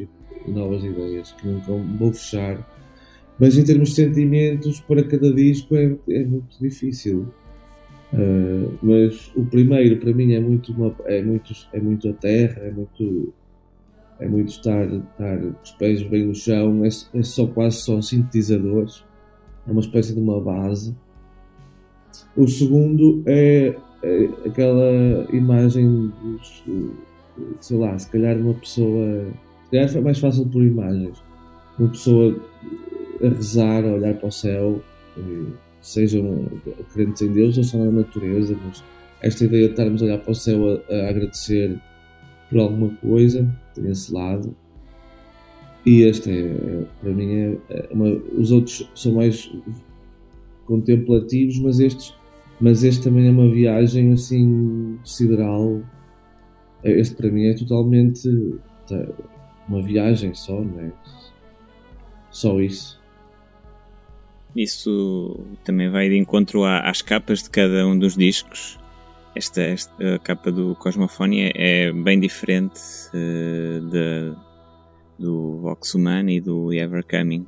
novas 0.48 0.84
ideias 0.84 1.32
que 1.32 1.48
nunca 1.48 1.72
vou 1.72 2.12
fechar. 2.14 2.68
Mas 3.40 3.58
em 3.58 3.64
termos 3.64 3.90
de 3.90 3.96
sentimentos, 3.96 4.80
para 4.82 5.04
cada 5.04 5.32
disco 5.34 5.76
é, 5.76 5.96
é 6.10 6.26
muito 6.26 6.60
difícil. 6.60 7.28
Uh, 8.14 8.78
mas 8.82 9.32
o 9.36 9.44
primeiro 9.44 9.98
para 9.98 10.14
mim 10.14 10.34
é 10.34 10.40
muito, 10.40 10.72
uma, 10.72 10.96
é 11.06 11.22
muito, 11.22 11.52
é 11.74 11.80
muito 11.80 12.10
a 12.10 12.14
terra, 12.14 12.62
é 12.62 12.72
muito, 12.72 13.34
é 14.20 14.28
muito 14.28 14.50
estar, 14.50 14.86
estar 14.86 15.40
os 15.64 15.72
pés 15.72 16.04
bem 16.04 16.28
no 16.28 16.36
chão, 16.36 16.86
é, 16.86 16.90
é 16.90 17.24
só 17.24 17.48
quase 17.48 17.78
só 17.78 18.00
sintetizadores, 18.02 19.04
é 19.68 19.72
uma 19.72 19.82
espécie 19.82 20.14
de 20.14 20.20
uma 20.20 20.40
base. 20.40 20.96
O 22.38 22.48
segundo 22.48 23.24
é 23.26 23.76
aquela 24.46 25.26
imagem, 25.32 26.12
dos, 26.22 26.64
sei 27.60 27.78
lá, 27.78 27.98
se 27.98 28.10
calhar 28.10 28.38
uma 28.38 28.54
pessoa 28.54 29.28
calhar 29.74 29.90
foi 29.90 30.02
mais 30.02 30.20
fácil 30.20 30.46
por 30.46 30.64
imagens. 30.64 31.18
Uma 31.80 31.90
pessoa 31.90 32.40
a 33.22 33.28
rezar, 33.28 33.84
a 33.84 33.94
olhar 33.94 34.14
para 34.14 34.28
o 34.28 34.32
céu, 34.32 34.84
sejam 35.82 36.48
crentes 36.94 37.22
em 37.24 37.34
Deus 37.34 37.58
ou 37.58 37.64
só 37.64 37.78
na 37.80 37.92
natureza, 37.92 38.56
mas 38.66 38.84
esta 39.22 39.46
ideia 39.46 39.66
de 39.66 39.72
estarmos 39.72 40.02
a 40.02 40.06
olhar 40.06 40.20
para 40.20 40.32
o 40.32 40.36
céu 40.36 40.84
a, 40.90 40.94
a 40.94 41.10
agradecer 41.10 41.80
por 42.50 42.60
alguma 42.60 42.90
coisa, 42.98 43.50
tem 43.74 43.90
esse 43.90 44.14
lado. 44.14 44.56
E 45.86 46.04
este 46.04 46.32
é, 46.32 46.86
para 47.02 47.12
mim, 47.12 47.34
é, 47.34 47.58
é 47.70 47.90
uma, 47.92 48.10
os 48.38 48.52
outros 48.52 48.90
são 48.96 49.14
mais 49.14 49.52
contemplativos, 50.66 51.60
mas 51.60 51.80
estes, 51.80 52.14
mas 52.60 52.84
este 52.84 53.04
também 53.04 53.28
é 53.28 53.32
uma 53.32 53.50
viagem 53.50 54.14
assim 54.14 55.00
sideral. 55.04 55.82
Este 56.84 57.16
para 57.16 57.30
mim 57.30 57.48
é 57.48 57.54
totalmente 57.54 58.30
tá, 58.88 59.08
uma 59.68 59.82
viagem 59.82 60.34
só, 60.34 60.62
não 60.62 60.80
é? 60.80 60.92
Só 62.30 62.60
isso. 62.60 63.02
Isso 64.56 65.40
também 65.64 65.90
vai 65.90 66.10
de 66.10 66.18
encontro 66.18 66.64
às 66.64 67.02
capas 67.02 67.44
de 67.44 67.50
cada 67.50 67.88
um 67.88 67.98
dos 67.98 68.16
discos. 68.16 68.80
Esta, 69.36 69.62
esta 69.62 70.20
capa 70.20 70.52
do 70.52 70.76
Cosmofonia 70.76 71.52
é 71.56 71.92
bem 71.92 72.20
diferente 72.20 72.80
uh, 73.10 73.82
de, 73.90 74.36
do 75.18 75.58
Vox 75.58 75.96
Humana 75.96 76.32
e 76.32 76.40
do 76.40 76.72
Ever 76.72 77.04
Coming. 77.04 77.48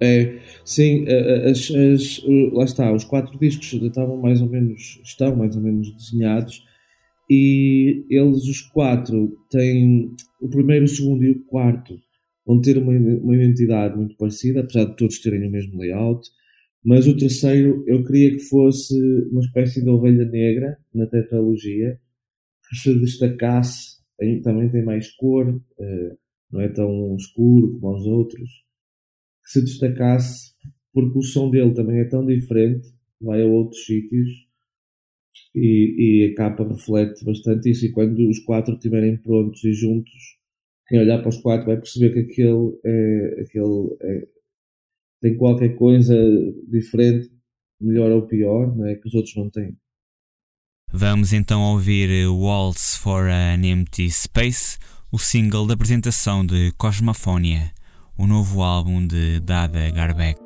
É, 0.00 0.38
sim, 0.64 1.06
as, 1.48 1.70
as, 1.70 2.22
lá 2.52 2.64
está, 2.64 2.92
os 2.92 3.04
quatro 3.04 3.38
discos 3.38 3.72
estavam 3.72 4.16
mais 4.18 4.42
ou 4.42 4.48
menos, 4.48 5.00
estão 5.02 5.34
mais 5.34 5.56
ou 5.56 5.62
menos 5.62 5.90
desenhados 5.94 6.62
e 7.28 8.04
eles, 8.08 8.44
os 8.44 8.60
quatro, 8.60 9.36
têm 9.50 10.14
o 10.40 10.48
primeiro, 10.48 10.84
o 10.84 10.88
segundo 10.88 11.24
e 11.24 11.32
o 11.32 11.44
quarto 11.44 11.98
vão 12.46 12.60
ter 12.60 12.78
uma, 12.78 12.92
uma 12.92 13.34
identidade 13.34 13.96
muito 13.96 14.16
parecida, 14.16 14.60
apesar 14.60 14.84
de 14.84 14.96
todos 14.96 15.18
terem 15.20 15.48
o 15.48 15.50
mesmo 15.50 15.80
layout. 15.80 16.28
Mas 16.84 17.08
o 17.08 17.16
terceiro 17.16 17.82
eu 17.88 18.04
queria 18.04 18.30
que 18.30 18.40
fosse 18.40 18.94
uma 19.32 19.40
espécie 19.40 19.82
de 19.82 19.90
ovelha 19.90 20.24
negra 20.24 20.78
na 20.94 21.06
tetralogia, 21.06 21.98
que 22.68 22.76
se 22.76 22.94
destacasse, 23.00 23.96
também 24.44 24.68
tem 24.70 24.84
mais 24.84 25.10
cor, 25.16 25.60
eh, 25.80 26.16
não 26.50 26.60
é 26.60 26.68
tão 26.68 27.16
escuro 27.16 27.78
como 27.80 27.96
os 27.96 28.06
outros, 28.06 28.48
que 29.46 29.52
se 29.52 29.62
destacasse 29.62 30.56
porque 30.96 31.18
o 31.18 31.22
som 31.22 31.50
dele 31.50 31.74
também 31.74 32.00
é 32.00 32.04
tão 32.04 32.24
diferente, 32.24 32.88
vai 33.20 33.42
a 33.42 33.46
outros 33.46 33.84
sítios 33.84 34.30
e, 35.54 36.24
e 36.24 36.32
a 36.32 36.34
capa 36.34 36.66
reflete 36.66 37.22
bastante 37.22 37.70
isso. 37.70 37.84
E 37.84 37.92
quando 37.92 38.26
os 38.26 38.38
quatro 38.38 38.72
estiverem 38.72 39.18
prontos 39.18 39.62
e 39.62 39.74
juntos, 39.74 40.38
quem 40.88 40.98
olhar 40.98 41.18
para 41.18 41.28
os 41.28 41.36
quatro 41.36 41.66
vai 41.66 41.76
perceber 41.76 42.14
que 42.14 42.20
aquele, 42.20 42.80
é, 42.82 43.42
aquele 43.42 43.96
é, 44.00 44.28
tem 45.20 45.36
qualquer 45.36 45.76
coisa 45.76 46.16
diferente, 46.66 47.30
melhor 47.78 48.10
ou 48.10 48.26
pior, 48.26 48.74
né, 48.74 48.94
que 48.94 49.06
os 49.06 49.12
outros 49.12 49.36
não 49.36 49.50
têm. 49.50 49.76
Vamos 50.90 51.34
então 51.34 51.60
ouvir 51.60 52.26
Waltz 52.26 52.96
for 52.96 53.28
an 53.28 53.66
Empty 53.66 54.10
Space, 54.10 54.78
o 55.12 55.18
single 55.18 55.66
da 55.66 55.74
apresentação 55.74 56.46
de 56.46 56.72
Cosmofonia, 56.78 57.70
o 58.16 58.26
novo 58.26 58.62
álbum 58.62 59.06
de 59.06 59.40
Dada 59.40 59.90
Garbeck. 59.90 60.45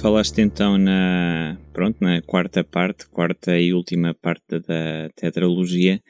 Falaste, 0.00 0.40
então 0.40 0.78
na, 0.78 1.58
pronto, 1.72 1.96
na 2.00 2.22
quarta 2.22 2.62
parte, 2.62 3.08
quarta 3.08 3.58
e 3.58 3.74
última 3.74 4.14
parte 4.14 4.60
da 4.60 5.10
tetralogia. 5.16 6.00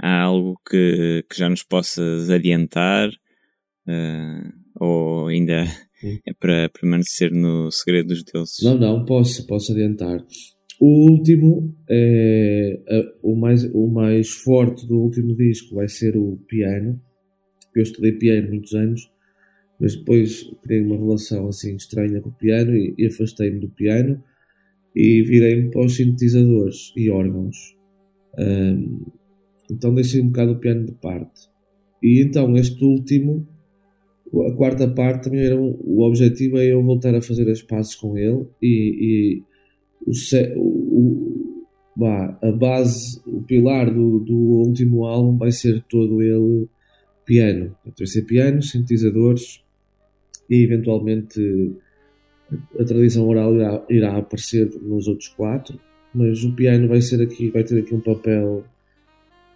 Há 0.00 0.22
algo 0.22 0.60
que, 0.68 1.24
que 1.28 1.36
já 1.36 1.48
nos 1.48 1.64
possas 1.64 2.30
adiantar? 2.30 3.08
Uh, 3.88 4.48
ou 4.78 5.26
ainda 5.26 5.64
é 6.24 6.32
para 6.38 6.68
permanecer 6.68 7.32
no 7.32 7.68
segredo 7.72 8.08
dos 8.08 8.22
deuses? 8.22 8.62
Não, 8.62 8.78
não, 8.78 9.04
posso, 9.04 9.44
posso 9.44 9.72
adiantar. 9.72 10.24
O 10.80 11.10
último, 11.10 11.76
é, 11.90 12.80
o, 13.22 13.34
mais, 13.34 13.64
o 13.74 13.88
mais 13.88 14.30
forte 14.30 14.86
do 14.86 15.00
último 15.00 15.34
disco 15.34 15.74
vai 15.74 15.88
ser 15.88 16.16
o 16.16 16.38
piano. 16.46 17.00
Eu 17.74 17.82
estudei 17.82 18.12
piano 18.12 18.50
muitos 18.50 18.72
anos 18.72 19.12
mas 19.82 19.96
depois 19.96 20.48
criei 20.62 20.84
uma 20.84 20.96
relação 20.96 21.48
assim 21.48 21.74
estranha 21.74 22.20
com 22.20 22.28
o 22.28 22.32
piano 22.32 22.72
e, 22.72 22.94
e 22.96 23.06
afastei-me 23.06 23.58
do 23.58 23.68
piano 23.68 24.22
e 24.94 25.22
virei-me 25.22 25.72
para 25.72 25.84
os 25.84 25.96
sintetizadores 25.96 26.92
e 26.96 27.10
órgãos. 27.10 27.56
Um, 28.38 29.04
então 29.68 29.92
deixei 29.92 30.20
um 30.20 30.28
bocado 30.28 30.52
o 30.52 30.60
piano 30.60 30.86
de 30.86 30.92
parte. 30.92 31.50
E 32.00 32.22
então 32.22 32.56
este 32.56 32.84
último, 32.84 33.44
a 34.48 34.52
quarta 34.52 34.86
parte, 34.86 35.24
também 35.24 35.44
era 35.44 35.60
um, 35.60 35.76
o 35.80 36.06
objetivo 36.06 36.58
é 36.58 36.66
eu 36.66 36.80
voltar 36.80 37.16
a 37.16 37.22
fazer 37.22 37.50
as 37.50 37.60
passes 37.60 37.96
com 37.96 38.16
ele 38.16 38.46
e, 38.62 39.42
e 40.06 40.12
o, 40.56 40.60
o, 40.60 41.66
bah, 41.96 42.38
a 42.40 42.52
base, 42.52 43.20
o 43.26 43.42
pilar 43.42 43.92
do, 43.92 44.20
do 44.20 44.36
último 44.36 45.06
álbum 45.06 45.36
vai 45.36 45.50
ser 45.50 45.82
todo 45.88 46.22
ele 46.22 46.68
piano. 47.24 47.74
Vai 47.84 48.06
ser 48.06 48.22
piano, 48.22 48.62
sintetizadores, 48.62 49.61
e 50.52 50.64
eventualmente 50.64 51.74
a 52.78 52.84
tradição 52.84 53.26
oral 53.26 53.54
irá, 53.54 53.82
irá 53.88 54.18
aparecer 54.18 54.70
nos 54.82 55.08
outros 55.08 55.28
quatro, 55.28 55.80
mas 56.14 56.44
o 56.44 56.52
piano 56.52 56.86
vai 56.88 57.00
ser 57.00 57.22
aqui, 57.22 57.48
vai 57.48 57.64
ter 57.64 57.78
aqui 57.78 57.94
um 57.94 58.00
papel 58.00 58.62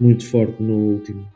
muito 0.00 0.24
forte 0.24 0.62
no 0.62 0.74
último. 0.74 1.30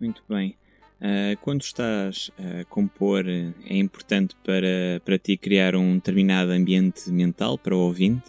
Muito 0.00 0.24
bem. 0.28 0.56
Uh, 1.00 1.38
quando 1.42 1.60
estás 1.60 2.32
a 2.36 2.64
compor, 2.64 3.24
é 3.28 3.76
importante 3.76 4.34
para, 4.42 5.00
para 5.04 5.16
ti 5.16 5.36
criar 5.36 5.76
um 5.76 5.94
determinado 5.94 6.50
ambiente 6.50 7.08
mental 7.12 7.56
para 7.56 7.76
o 7.76 7.78
ouvinte? 7.78 8.28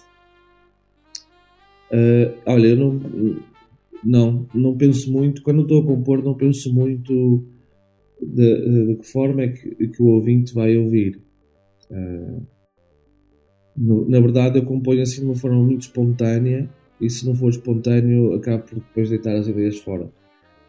Uh, 1.92 2.38
olha, 2.46 2.68
eu 2.68 2.76
não, 2.76 3.02
não, 4.04 4.48
não 4.54 4.78
penso 4.78 5.12
muito. 5.12 5.42
Quando 5.42 5.64
estou 5.64 5.82
a 5.82 5.86
compor, 5.86 6.22
não 6.24 6.36
penso 6.36 6.72
muito 6.72 7.44
de, 8.22 8.86
de, 8.88 8.96
que 8.96 9.08
forma 9.08 9.44
é 9.44 9.48
que, 9.50 9.88
que, 9.88 10.02
o 10.02 10.08
ouvinte 10.08 10.54
vai 10.54 10.78
ouvir. 10.78 11.22
Uh, 11.92 12.46
no, 13.76 14.10
na 14.10 14.20
verdade, 14.20 14.58
eu 14.58 14.66
componho 14.66 15.02
assim 15.02 15.22
de 15.22 15.26
uma 15.26 15.36
forma 15.36 15.62
muito 15.62 15.82
espontânea 15.82 16.70
e 17.00 17.10
se 17.10 17.26
não 17.26 17.36
for 17.36 17.50
espontâneo, 17.50 18.34
acabo 18.34 18.64
por 18.64 18.76
depois 18.76 19.10
deitar 19.10 19.36
as 19.36 19.48
ideias 19.48 19.78
fora. 19.78 20.12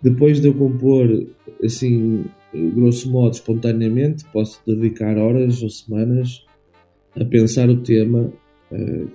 Depois 0.02 0.40
de 0.40 0.46
eu 0.46 0.54
compor, 0.54 1.26
assim, 1.64 2.24
grosso 2.52 3.10
modo, 3.10 3.34
espontaneamente, 3.34 4.24
posso 4.32 4.60
dedicar 4.66 5.16
horas 5.16 5.62
ou 5.62 5.70
semanas 5.70 6.44
a 7.18 7.24
pensar 7.24 7.68
o 7.68 7.82
tema, 7.82 8.32
uh, 8.70 9.10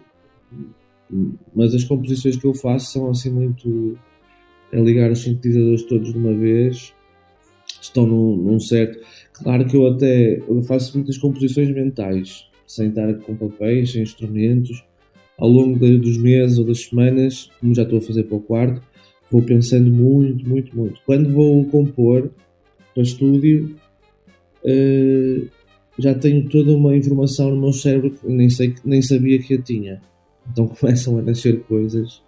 mas 1.56 1.74
as 1.76 1.84
composições 1.84 2.36
que 2.36 2.46
eu 2.46 2.54
faço 2.54 2.92
são 2.92 3.10
assim 3.10 3.30
muito 3.30 3.98
a 4.74 4.78
ligar 4.78 5.12
os 5.12 5.20
sintetizadores 5.22 5.84
todos 5.84 6.12
de 6.12 6.18
uma 6.18 6.34
vez 6.34 6.94
estão 7.84 8.08
num, 8.08 8.36
num 8.36 8.60
certo. 8.60 9.00
Claro 9.34 9.66
que 9.66 9.76
eu 9.76 9.88
até 9.88 10.38
eu 10.38 10.64
faço 10.64 10.98
muitas 10.98 11.18
composições 11.18 11.70
mentais, 11.74 12.48
sem 12.66 12.90
estar 12.90 13.14
com 13.16 13.36
papéis, 13.36 13.92
sem 13.92 14.02
instrumentos. 14.02 14.84
Ao 15.38 15.50
longo 15.50 15.80
de, 15.80 15.98
dos 15.98 16.18
meses 16.18 16.58
ou 16.60 16.66
das 16.66 16.86
semanas, 16.86 17.50
como 17.60 17.74
já 17.74 17.84
estou 17.84 17.98
a 17.98 18.02
fazer 18.02 18.24
para 18.24 18.38
o 18.38 18.42
quarto, 18.42 18.82
vou 19.32 19.42
pensando 19.42 19.90
muito, 19.90 20.48
muito, 20.48 20.76
muito. 20.78 21.02
Quando 21.06 21.34
vou 21.34 21.66
compor 21.66 22.32
para 22.94 23.04
estúdio, 23.04 23.76
uh, 24.64 25.48
já 25.98 26.14
tenho 26.14 26.48
toda 26.48 26.72
uma 26.72 26.96
informação 26.96 27.50
no 27.50 27.60
meu 27.60 27.74
cérebro 27.74 28.12
que 28.12 28.28
nem, 28.28 28.50
sei, 28.50 28.76
nem 28.86 29.02
sabia 29.02 29.40
que 29.40 29.56
eu 29.56 29.62
tinha. 29.62 30.02
Então 30.52 30.68
começam 30.80 31.18
a 31.18 31.22
nascer 31.22 31.62
coisas. 31.64 32.22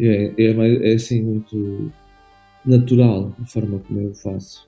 É, 0.00 0.32
é, 0.38 0.90
é 0.90 0.94
assim 0.94 1.22
muito 1.22 1.92
natural 2.64 3.34
a 3.40 3.46
forma 3.46 3.80
como 3.80 4.00
eu 4.00 4.14
faço 4.14 4.67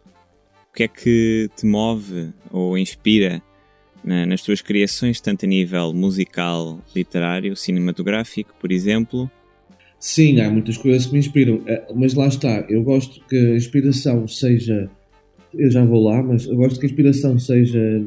o 0.71 0.77
que 0.77 0.85
é 0.85 0.89
que 0.89 1.51
te 1.57 1.67
move 1.67 2.31
ou 2.51 2.79
inspira 2.79 3.43
na, 4.05 4.25
nas 4.25 4.43
tuas 4.43 4.63
criações, 4.63 5.21
tanto 5.21 5.45
a 5.45 5.49
nível 5.49 5.93
musical, 5.93 6.79
literário, 6.95 7.57
cinematográfico, 7.57 8.55
por 8.59 8.71
exemplo? 8.71 9.31
Sim, 9.99 10.41
há 10.41 10.51
muitas 10.51 10.79
coisas 10.79 11.07
que 11.07 11.13
me 11.13 11.19
inspiram, 11.19 11.63
eh, 11.67 11.87
mas 11.95 12.15
lá 12.15 12.29
está, 12.29 12.65
eu 12.69 12.83
gosto 12.83 13.23
que 13.27 13.37
a 13.37 13.57
inspiração 13.57 14.27
seja. 14.27 14.89
Eu 15.53 15.71
já 15.71 15.85
vou 15.85 16.03
lá, 16.05 16.23
mas 16.23 16.47
eu 16.47 16.57
gosto 16.57 16.79
que 16.79 16.87
a 16.87 16.89
inspiração 16.89 17.39
seja 17.39 18.03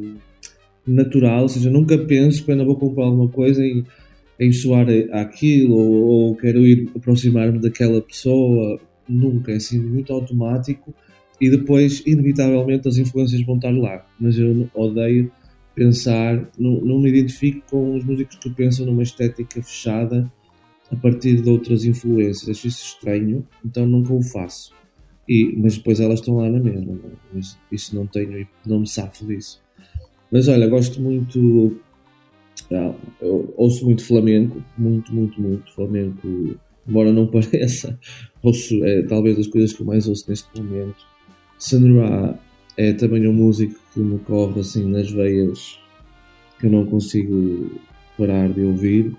natural, 0.88 1.44
ou 1.44 1.50
seja, 1.50 1.70
nunca 1.70 1.98
penso 1.98 2.50
eu 2.50 2.66
vou 2.66 2.78
comprar 2.78 3.06
alguma 3.06 3.28
coisa 3.28 3.64
em, 3.64 3.84
em 4.40 4.52
soar 4.52 4.88
aquilo 5.12 5.76
ou, 5.76 5.94
ou 5.94 6.36
quero 6.36 6.66
ir 6.66 6.90
aproximar-me 6.96 7.60
daquela 7.60 8.02
pessoa, 8.02 8.80
nunca, 9.08 9.52
é 9.52 9.56
assim 9.58 9.80
muito 9.80 10.14
automático 10.14 10.94
e 11.40 11.50
depois, 11.50 12.04
inevitavelmente, 12.06 12.88
as 12.88 12.98
influências 12.98 13.42
vão 13.46 13.56
estar 13.56 13.72
lá. 13.72 14.06
Mas 14.20 14.38
eu 14.38 14.70
odeio 14.74 15.32
pensar, 15.76 16.50
não, 16.58 16.80
não 16.82 17.00
me 17.00 17.10
identifico 17.10 17.62
com 17.70 17.96
os 17.96 18.04
músicos 18.04 18.38
que 18.38 18.50
pensam 18.50 18.86
numa 18.86 19.04
estética 19.04 19.62
fechada 19.62 20.32
a 20.92 20.96
partir 20.96 21.42
de 21.42 21.50
outras 21.50 21.86
influências. 21.86 22.50
Acho 22.50 22.68
isso 22.68 22.86
estranho, 22.86 23.46
então 23.66 23.86
nunca 23.86 24.14
o 24.14 24.22
faço. 24.22 24.74
E, 25.28 25.56
mas 25.58 25.78
depois 25.78 26.00
elas 26.00 26.20
estão 26.20 26.38
lá 26.38 26.50
na 26.50 26.60
mesma. 26.60 27.00
É? 27.36 27.40
Isso 27.72 27.96
não 27.96 28.06
tenho, 28.06 28.48
não 28.66 28.82
me 28.82 28.88
safo 28.88 29.26
disso. 29.26 29.62
Mas 30.32 30.48
olha, 30.48 30.68
gosto 30.68 31.02
muito. 31.02 31.78
Ah, 32.72 32.94
ouço 33.56 33.86
muito 33.86 34.06
flamenco, 34.06 34.64
muito, 34.78 35.14
muito, 35.14 35.42
muito 35.42 35.74
flamenco, 35.74 36.58
embora 36.88 37.12
não 37.12 37.28
pareça. 37.32 38.00
Ouço, 38.42 38.84
é 38.84 39.04
talvez 39.04 39.38
das 39.38 39.48
coisas 39.48 39.74
que 39.74 39.82
eu 39.82 39.86
mais 39.86 40.08
ouço 40.08 40.30
neste 40.30 40.48
momento. 40.62 41.13
Sun 41.64 41.98
Ra 41.98 42.38
é 42.76 42.92
também 42.92 43.26
um 43.26 43.32
músico 43.32 43.80
que 43.94 44.00
me 44.02 44.20
corre 44.20 44.60
assim 44.60 44.86
nas 44.86 45.10
veias 45.10 45.80
que 46.60 46.66
eu 46.66 46.72
não 46.72 46.86
consigo 46.86 47.72
parar 48.18 48.50
de 48.50 48.64
ouvir. 48.64 49.16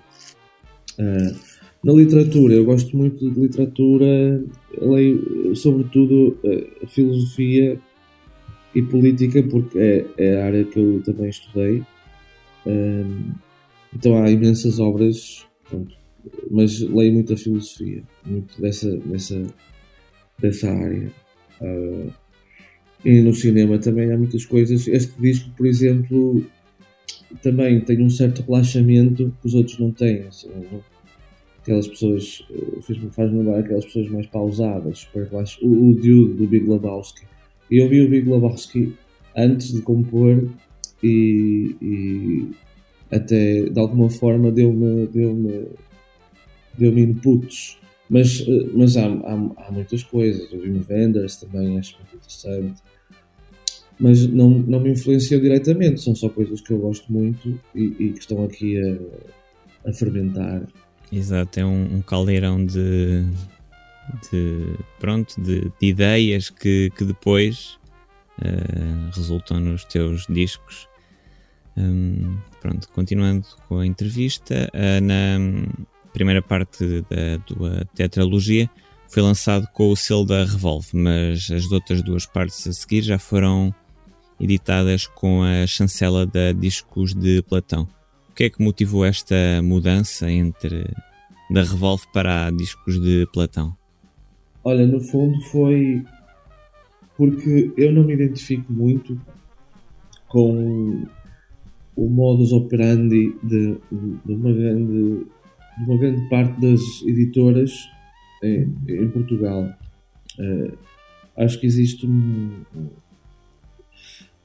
Uh, 0.99 1.35
na 1.83 1.91
literatura, 1.91 2.53
eu 2.53 2.63
gosto 2.63 2.95
muito 2.95 3.31
de 3.31 3.39
literatura, 3.39 4.43
leio 4.79 5.55
sobretudo 5.55 6.37
uh, 6.43 6.87
filosofia 6.87 7.81
e 8.75 8.81
política, 8.83 9.41
porque 9.41 9.79
é, 9.79 10.05
é, 10.15 10.39
a 10.39 10.45
área 10.45 10.63
que 10.65 10.79
eu 10.79 11.01
também 11.03 11.29
estudei. 11.29 11.79
Uh, 12.63 13.33
então 13.91 14.21
há 14.21 14.29
imensas 14.29 14.79
obras, 14.79 15.47
pronto, 15.67 15.97
mas 16.51 16.79
leio 16.79 17.11
muita 17.11 17.35
filosofia, 17.35 18.03
muito 18.23 18.61
dessa, 18.61 18.95
dessa, 18.97 19.41
dessa 20.39 20.69
área. 20.69 21.11
E 23.03 23.21
no 23.21 23.33
cinema 23.33 23.77
também 23.77 24.11
há 24.11 24.17
muitas 24.17 24.45
coisas. 24.45 24.87
Este 24.87 25.19
disco, 25.21 25.49
por 25.55 25.65
exemplo, 25.65 26.45
também 27.41 27.79
tem 27.81 28.01
um 28.01 28.09
certo 28.09 28.41
relaxamento 28.41 29.33
que 29.41 29.47
os 29.47 29.53
outros 29.53 29.77
não 29.79 29.91
têm. 29.91 30.23
Assim, 30.27 30.49
não? 30.49 30.81
Aquelas 31.61 31.87
pessoas, 31.87 32.45
eh, 32.51 33.09
faz-me 33.11 33.39
lembrar 33.39 33.59
aquelas 33.59 33.85
pessoas 33.85 34.07
mais 34.09 34.27
pausadas, 34.27 34.99
super 34.99 35.27
relax... 35.27 35.57
o, 35.61 35.89
o 35.89 35.93
Dude 35.93 36.33
do 36.33 36.47
Big 36.47 36.67
Lebowski. 36.67 37.25
Eu 37.69 37.89
vi 37.89 38.01
o 38.01 38.09
Big 38.09 38.29
Lebowski 38.29 38.93
antes 39.35 39.73
de 39.73 39.81
compor 39.81 40.47
e, 41.03 41.75
e 41.81 42.47
até 43.11 43.63
de 43.63 43.79
alguma 43.79 44.09
forma 44.09 44.51
deu-me 44.51 45.07
deu-me 45.07 45.67
deu-me 46.77 47.01
inputs. 47.01 47.77
Mas, 48.09 48.41
eh, 48.47 48.69
mas 48.73 48.97
há, 48.97 49.05
há, 49.05 49.67
há 49.67 49.71
muitas 49.71 50.03
coisas. 50.03 50.51
O 50.51 50.57
Wim 50.57 50.83
Wenders 50.87 51.37
também 51.37 51.79
acho 51.79 51.97
muito 51.97 52.15
interessante 52.15 52.81
mas 53.99 54.27
não, 54.27 54.49
não 54.49 54.79
me 54.79 54.91
influenciou 54.91 55.39
diretamente, 55.39 56.01
são 56.01 56.13
só 56.15 56.29
coisas 56.29 56.61
que 56.61 56.71
eu 56.71 56.79
gosto 56.79 57.11
muito 57.11 57.59
e, 57.73 57.83
e 57.83 58.11
que 58.11 58.19
estão 58.19 58.43
aqui 58.43 58.77
a, 58.77 59.89
a 59.89 59.93
fermentar. 59.93 60.63
Exato, 61.11 61.59
é 61.59 61.65
um, 61.65 61.97
um 61.97 62.01
caldeirão 62.01 62.65
de, 62.65 63.23
de 64.31 64.77
pronto, 64.99 65.39
de, 65.41 65.71
de, 65.79 65.87
ideias 65.87 66.49
que, 66.49 66.91
que 66.97 67.05
depois 67.05 67.77
uh, 68.39 69.09
resultam 69.13 69.59
nos 69.59 69.85
teus 69.85 70.25
discos. 70.27 70.89
Um, 71.77 72.37
pronto, 72.61 72.87
continuando 72.89 73.45
com 73.67 73.79
a 73.79 73.85
entrevista, 73.85 74.69
uh, 74.73 75.01
na 75.01 75.37
primeira 76.15 76.41
parte 76.41 77.01
da 77.01 77.37
tua 77.45 77.85
tetralogia 77.93 78.69
foi 79.09 79.21
lançado 79.21 79.67
com 79.73 79.91
o 79.91 79.95
selo 79.97 80.25
da 80.25 80.45
Revolve, 80.45 80.87
mas 80.93 81.51
as 81.51 81.69
outras 81.69 82.01
duas 82.01 82.25
partes 82.25 82.65
a 82.65 82.71
seguir 82.71 83.01
já 83.01 83.19
foram 83.19 83.75
editadas 84.39 85.07
com 85.07 85.43
a 85.43 85.67
chancela 85.67 86.25
da 86.25 86.53
Discos 86.53 87.13
de 87.13 87.41
Platão. 87.43 87.85
O 88.29 88.33
que 88.33 88.45
é 88.45 88.49
que 88.49 88.63
motivou 88.63 89.03
esta 89.03 89.35
mudança 89.61 90.31
entre 90.31 90.85
da 91.51 91.63
Revolve 91.63 92.05
para 92.13 92.47
a 92.47 92.51
Discos 92.51 92.97
de 93.01 93.27
Platão? 93.33 93.75
Olha, 94.63 94.87
no 94.87 95.01
fundo 95.01 95.39
foi 95.51 96.01
porque 97.17 97.73
eu 97.75 97.91
não 97.91 98.05
me 98.05 98.13
identifico 98.13 98.71
muito 98.71 99.19
com 100.29 101.05
o 101.95 102.09
modus 102.09 102.51
operandi 102.51 103.33
de, 103.41 103.77
de, 104.25 104.33
uma, 104.33 104.51
grande, 104.51 105.25
de 105.77 105.83
uma 105.89 105.97
grande 105.97 106.27
parte 106.29 106.59
das 106.59 106.81
editoras 107.05 107.89
em, 108.43 108.73
em 108.87 109.09
Portugal. 109.09 109.73
Uh, 110.39 110.77
acho 111.37 111.59
que 111.59 111.65
existe 111.65 112.05
um. 112.05 112.51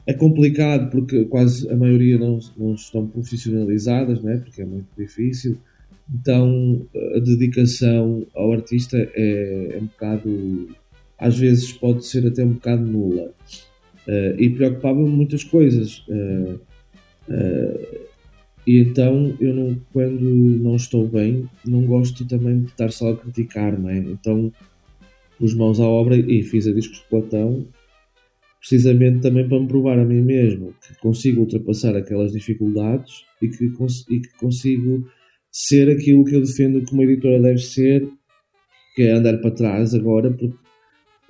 É 0.07 0.13
complicado 0.13 0.91
porque 0.91 1.25
quase 1.27 1.71
a 1.71 1.77
maioria 1.77 2.19
não, 2.19 2.39
não 2.57 2.75
estão 2.75 3.07
profissionalizadas, 3.07 4.21
né? 4.23 4.39
porque 4.39 4.63
é 4.63 4.65
muito 4.65 4.89
difícil. 4.97 5.59
Então 6.13 6.87
a 7.15 7.21
dedicação 7.21 8.27
ao 8.35 8.53
artista 8.53 8.97
é, 9.15 9.75
é 9.75 9.79
um 9.81 9.87
bocado. 9.87 10.69
Às 11.17 11.39
vezes 11.39 11.73
pode 11.73 12.07
ser 12.07 12.27
até 12.27 12.43
um 12.43 12.55
bocado 12.55 12.83
nula. 12.83 13.33
Uh, 14.09 14.35
e 14.39 14.51
preocupava-me 14.51 15.09
muitas 15.09 15.45
coisas. 15.45 15.99
Uh, 16.09 16.59
e 18.71 18.81
então 18.81 19.37
eu 19.41 19.55
não, 19.55 19.81
quando 19.93 20.21
não 20.21 20.77
estou 20.77 21.09
bem, 21.09 21.49
não 21.67 21.85
gosto 21.87 22.27
também 22.27 22.61
de 22.61 22.67
estar 22.67 22.93
só 22.93 23.11
a 23.11 23.17
criticar, 23.17 23.79
não 23.79 23.89
é? 23.89 23.99
Então 23.99 24.53
pus 25.39 25.55
mãos 25.55 25.81
à 25.81 25.89
obra 25.89 26.17
e 26.17 26.43
fiz 26.43 26.67
a 26.67 26.73
discos 26.73 26.99
de 26.99 27.09
Platão 27.09 27.67
precisamente 28.61 29.21
também 29.21 29.49
para 29.49 29.59
me 29.59 29.67
provar 29.67 29.99
a 29.99 30.05
mim 30.05 30.21
mesmo 30.21 30.75
que 30.87 30.95
consigo 31.01 31.41
ultrapassar 31.41 31.97
aquelas 31.97 32.33
dificuldades 32.33 33.25
e 33.41 33.49
que, 33.49 33.71
cons 33.71 34.07
e 34.09 34.21
que 34.21 34.37
consigo 34.39 35.09
ser 35.51 35.91
aquilo 35.91 36.25
que 36.25 36.37
eu 36.37 36.43
defendo 36.43 36.85
que 36.85 36.93
uma 36.93 37.03
editora 37.03 37.41
deve 37.41 37.59
ser, 37.59 38.07
que 38.95 39.03
é 39.03 39.13
andar 39.13 39.39
para 39.39 39.51
trás 39.51 39.95
agora, 39.95 40.31
porque 40.31 40.55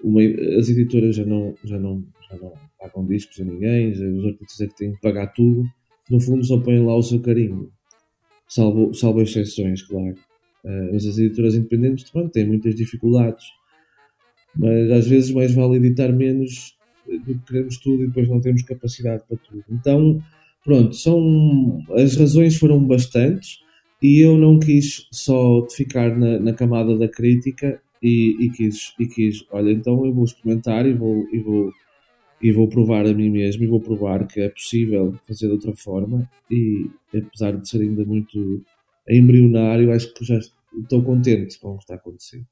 uma, 0.03 0.21
as 0.59 0.69
editoras 0.69 1.17
já 1.17 1.25
não, 1.25 1.55
já 1.65 1.79
não, 1.79 2.05
já 2.29 2.37
não 2.37 2.53
pagam 2.79 3.07
discos 3.07 3.41
a 3.41 3.45
ninguém, 3.45 3.93
os 3.93 4.27
artistas 4.27 4.61
é 4.61 4.67
que 4.67 4.77
têm 4.77 4.93
que 4.93 5.01
pagar 5.01 5.29
tudo, 5.29 5.65
no 6.11 6.21
fundo 6.21 6.45
só 6.45 6.59
põem 6.59 6.85
lá 6.85 6.95
o 6.97 7.03
seu 7.03 7.21
carinho, 7.21 7.71
salvo, 8.49 8.93
salvo 8.93 9.23
exceções, 9.23 9.83
claro. 9.83 10.15
Uh, 10.65 10.93
mas 10.93 11.07
as 11.07 11.17
editoras 11.19 11.55
independentes 11.55 12.11
pronto, 12.11 12.31
têm 12.31 12.47
muitas 12.47 12.75
dificuldades, 12.75 13.47
mas 14.55 14.91
às 14.91 15.07
vezes 15.07 15.31
mais 15.31 15.55
vale 15.55 15.77
editar 15.77 16.13
menos 16.13 16.77
do 17.07 17.35
que 17.35 17.47
queremos 17.47 17.79
tudo 17.79 18.05
e 18.05 18.07
depois 18.09 18.29
não 18.29 18.41
temos 18.41 18.63
capacidade 18.63 19.23
para 19.27 19.39
tudo. 19.39 19.65
Então, 19.71 20.23
pronto, 20.65 20.95
são 20.95 21.83
as 21.97 22.17
razões 22.17 22.57
foram 22.57 22.85
bastantes 22.85 23.61
e 24.03 24.21
eu 24.21 24.37
não 24.37 24.59
quis 24.59 25.07
só 25.11 25.67
ficar 25.71 26.17
na, 26.17 26.39
na 26.39 26.53
camada 26.53 26.97
da 26.97 27.09
crítica 27.09 27.81
e, 28.03 28.37
e, 28.41 28.51
quis, 28.51 28.95
e 28.99 29.07
quis, 29.07 29.45
olha, 29.51 29.71
então 29.71 30.05
eu 30.05 30.13
vou 30.13 30.25
experimentar 30.25 30.87
e 30.87 30.93
vou, 30.93 31.27
e 31.33 31.39
vou 31.39 31.71
e 32.41 32.53
vou 32.53 32.69
provar 32.69 33.07
a 33.07 33.13
mim 33.13 33.31
mesmo 33.31 33.65
e 33.65 33.67
vou 33.67 33.81
provar 33.81 34.27
que 34.27 34.41
é 34.41 34.49
possível 34.49 35.15
fazer 35.27 35.47
de 35.47 35.53
outra 35.53 35.75
forma. 35.75 36.29
E 36.51 36.89
apesar 37.15 37.57
de 37.57 37.69
ser 37.69 37.83
ainda 37.83 38.05
muito 38.05 38.65
embrionário 39.09 39.93
acho 39.93 40.13
que 40.15 40.25
já 40.25 40.39
estou 40.39 41.03
contente 41.03 41.59
com 41.59 41.73
o 41.73 41.77
que 41.77 41.85
está 41.85 41.95
acontecendo. 41.97 42.47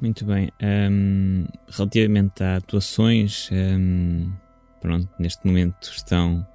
Muito 0.00 0.24
bem. 0.24 0.50
Um, 0.62 1.46
relativamente 1.68 2.42
a 2.42 2.56
atuações 2.56 3.48
um, 3.52 4.30
pronto, 4.80 5.08
neste 5.18 5.46
momento 5.46 5.90
estão 5.90 6.46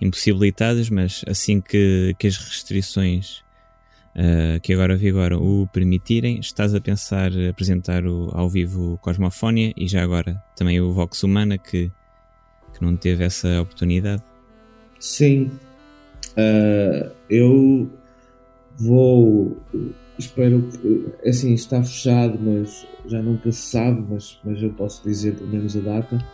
impossibilitadas 0.00 0.90
mas 0.90 1.24
assim 1.26 1.60
que, 1.60 2.14
que 2.18 2.26
as 2.26 2.36
restrições 2.36 3.43
uh, 4.16 4.60
que 4.60 4.72
agora 4.72 4.96
vigoram 4.96 5.42
o 5.42 5.66
permitirem, 5.66 6.38
estás 6.38 6.74
a 6.74 6.80
pensar 6.80 7.30
apresentar 7.48 8.06
o, 8.06 8.30
ao 8.32 8.48
vivo 8.48 8.98
Cosmofónia 9.02 9.72
e 9.76 9.86
já 9.86 10.02
agora 10.02 10.42
também 10.56 10.80
o 10.80 10.92
Vox 10.92 11.22
Humana 11.22 11.58
que, 11.58 11.90
que 12.72 12.82
não 12.82 12.96
teve 12.96 13.24
essa 13.24 13.60
oportunidade? 13.60 14.22
Sim, 14.98 15.50
uh, 16.36 17.10
eu 17.28 17.90
vou. 18.76 19.56
Espero 20.18 20.62
que. 20.62 21.06
É 21.22 21.30
assim, 21.30 21.52
está 21.54 21.82
fechado, 21.82 22.38
mas 22.40 22.86
já 23.06 23.20
nunca 23.22 23.50
se 23.50 23.70
sabe, 23.70 24.04
mas, 24.08 24.38
mas 24.44 24.62
eu 24.62 24.70
posso 24.70 25.02
dizer 25.04 25.34
pelo 25.34 25.50
menos 25.50 25.76
a 25.76 25.80
data. 25.80 26.24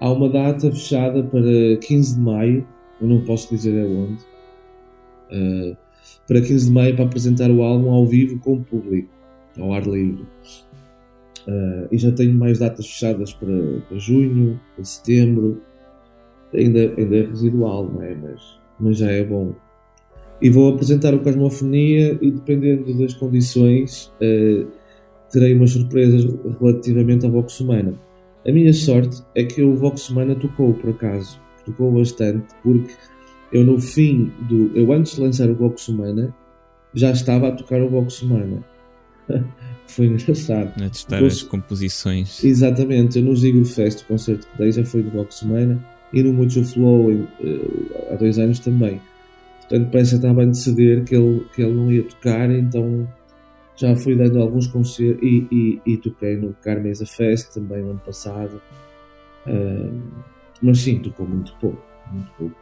Há 0.00 0.10
uma 0.10 0.28
data 0.28 0.70
fechada 0.70 1.22
para 1.22 1.76
15 1.80 2.14
de 2.14 2.20
maio, 2.20 2.66
eu 3.00 3.06
não 3.06 3.20
posso 3.24 3.54
dizer 3.54 3.80
aonde. 3.80 4.22
Uh, 5.30 5.76
para 6.26 6.40
15 6.40 6.66
de 6.66 6.72
maio 6.72 6.94
para 6.94 7.04
apresentar 7.04 7.50
o 7.50 7.62
álbum 7.62 7.90
ao 7.90 8.06
vivo 8.06 8.38
com 8.38 8.54
o 8.54 8.64
público, 8.64 9.08
ao 9.58 9.72
ar 9.72 9.86
livre. 9.86 10.24
Uh, 11.46 11.88
e 11.90 11.98
já 11.98 12.12
tenho 12.12 12.34
mais 12.34 12.58
datas 12.58 12.86
fechadas 12.86 13.32
para, 13.32 13.80
para 13.88 13.98
junho, 13.98 14.60
para 14.74 14.84
setembro. 14.84 15.60
Ainda, 16.54 16.80
ainda 16.96 17.16
é 17.16 17.22
residual, 17.22 17.90
não 17.92 18.02
é? 18.02 18.14
Mas, 18.14 18.42
mas 18.78 18.98
já 18.98 19.10
é 19.10 19.24
bom. 19.24 19.54
E 20.42 20.48
vou 20.50 20.72
apresentar 20.72 21.14
o 21.14 21.20
Cosmofonia 21.20 22.18
e 22.20 22.30
dependendo 22.30 22.92
das 22.98 23.14
condições 23.14 24.12
uh, 24.22 24.66
terei 25.30 25.54
umas 25.54 25.70
surpresas 25.70 26.24
relativamente 26.60 27.24
ao 27.24 27.32
Vox 27.32 27.60
Humana. 27.60 27.94
A 28.46 28.52
minha 28.52 28.72
sorte 28.72 29.22
é 29.34 29.44
que 29.44 29.62
o 29.62 29.74
Vox 29.74 30.08
Humana 30.08 30.34
tocou 30.34 30.72
por 30.74 30.90
acaso, 30.90 31.40
tocou 31.64 31.92
bastante, 31.92 32.46
porque 32.62 32.94
eu 33.52 33.64
no 33.64 33.80
fim 33.80 34.32
do. 34.48 34.70
Eu 34.74 34.92
antes 34.92 35.14
de 35.14 35.20
lançar 35.20 35.50
o 35.50 35.54
Vox 35.54 35.88
Humana 35.88 36.34
já 36.94 37.10
estava 37.10 37.48
a 37.48 37.52
tocar 37.52 37.80
o 37.82 37.88
Vox 37.88 38.22
Humana. 38.22 38.64
foi 39.86 40.06
engraçado. 40.06 40.72
A 40.82 40.88
testar 40.88 41.24
as 41.24 41.42
composições. 41.42 42.42
Exatamente, 42.42 43.18
eu 43.18 43.24
no 43.24 43.36
Zigo 43.36 43.64
Fest, 43.64 44.02
o 44.02 44.06
concerto 44.06 44.46
que 44.46 44.58
dei 44.58 44.72
já 44.72 44.84
foi 44.84 45.02
do 45.02 45.10
Vox 45.10 45.42
Humana 45.42 45.84
e 46.12 46.22
no 46.22 46.32
Mucho 46.32 46.64
Flow 46.64 47.12
em, 47.12 47.22
uh, 47.22 48.12
há 48.12 48.16
dois 48.16 48.38
anos 48.38 48.58
também. 48.58 49.00
Portanto, 49.60 49.90
parece 49.92 50.10
que 50.10 50.16
estava 50.16 50.40
a 50.40 50.44
anteceder 50.44 51.04
que 51.04 51.14
ele, 51.14 51.46
que 51.54 51.62
ele 51.62 51.74
não 51.74 51.92
ia 51.92 52.02
tocar, 52.02 52.50
então 52.50 53.08
já 53.76 53.94
fui 53.96 54.16
dando 54.16 54.40
alguns 54.40 54.66
concertos 54.66 55.22
e, 55.22 55.46
e, 55.50 55.80
e 55.86 55.96
toquei 55.96 56.36
no 56.36 56.54
Carmesa 56.54 57.06
Fest 57.06 57.54
também 57.54 57.82
no 57.82 57.90
ano 57.90 58.02
passado. 58.04 58.60
Uh, 59.46 60.00
mas 60.60 60.78
sim, 60.78 60.98
tocou 60.98 61.26
muito 61.26 61.54
pouco, 61.60 61.82
muito 62.12 62.30
pouco. 62.36 62.56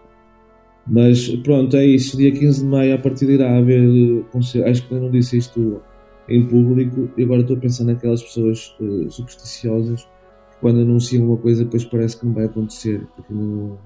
Mas 0.88 1.28
pronto, 1.42 1.76
é 1.76 1.84
isso. 1.84 2.16
Dia 2.16 2.32
15 2.32 2.60
de 2.60 2.66
maio, 2.66 2.94
a 2.94 2.98
partir 2.98 3.26
de 3.26 3.32
irá 3.32 3.56
haver 3.56 4.24
concerto. 4.32 4.68
Acho 4.68 4.86
que 4.86 4.94
eu 4.94 5.00
não 5.00 5.10
disse 5.10 5.36
isto 5.36 5.82
em 6.28 6.46
público 6.46 7.10
e 7.16 7.22
agora 7.22 7.40
estou 7.40 7.56
a 7.56 7.60
pensar 7.60 7.84
naquelas 7.84 8.22
pessoas 8.22 8.74
uh, 8.80 9.10
supersticiosas 9.10 10.02
que 10.02 10.60
quando 10.60 10.80
anunciam 10.80 11.26
uma 11.26 11.36
coisa 11.36 11.64
depois 11.64 11.84
parece 11.84 12.18
que 12.18 12.26
não 12.26 12.34
vai 12.34 12.44
acontecer 12.44 13.06
porque 13.16 13.32
ainda 13.32 13.44
não. 13.44 13.78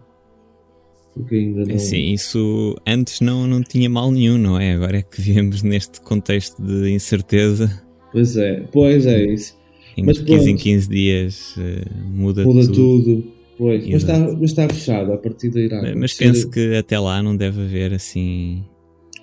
Porque 1.15 1.35
ainda 1.35 1.65
não... 1.67 1.79
Sim, 1.79 2.13
isso 2.13 2.75
antes 2.87 3.21
não, 3.21 3.47
não 3.47 3.63
tinha 3.63 3.89
mal 3.89 4.11
nenhum, 4.11 4.39
não 4.39 4.59
é? 4.59 4.73
Agora 4.73 4.99
é 4.99 5.03
que 5.03 5.21
vivemos 5.21 5.63
neste 5.63 6.01
contexto 6.01 6.63
de 6.63 6.91
incerteza. 6.91 7.83
Pois 8.11 8.37
é, 8.37 8.61
pois 8.73 9.07
é 9.07 9.25
isso. 9.25 9.57
Em 9.97 10.05
Mas 10.05 10.19
15 10.19 10.51
em 10.51 10.57
15 10.57 10.89
dias 10.89 11.57
uh, 11.57 12.09
muda, 12.11 12.45
muda 12.45 12.67
tudo. 12.67 12.75
tudo. 12.75 13.42
Pois, 13.57 13.87
mas 13.87 14.03
está, 14.03 14.19
mas 14.19 14.43
está 14.51 14.69
fechado 14.69 15.13
a 15.13 15.19
partir 15.19 15.51
da 15.51 15.61
irá. 15.61 15.95
Mas 15.95 16.15
penso 16.15 16.51
que 16.51 16.75
até 16.75 16.99
lá 16.99 17.23
não 17.23 17.37
deve 17.37 17.63
haver 17.63 17.93
assim. 17.93 18.65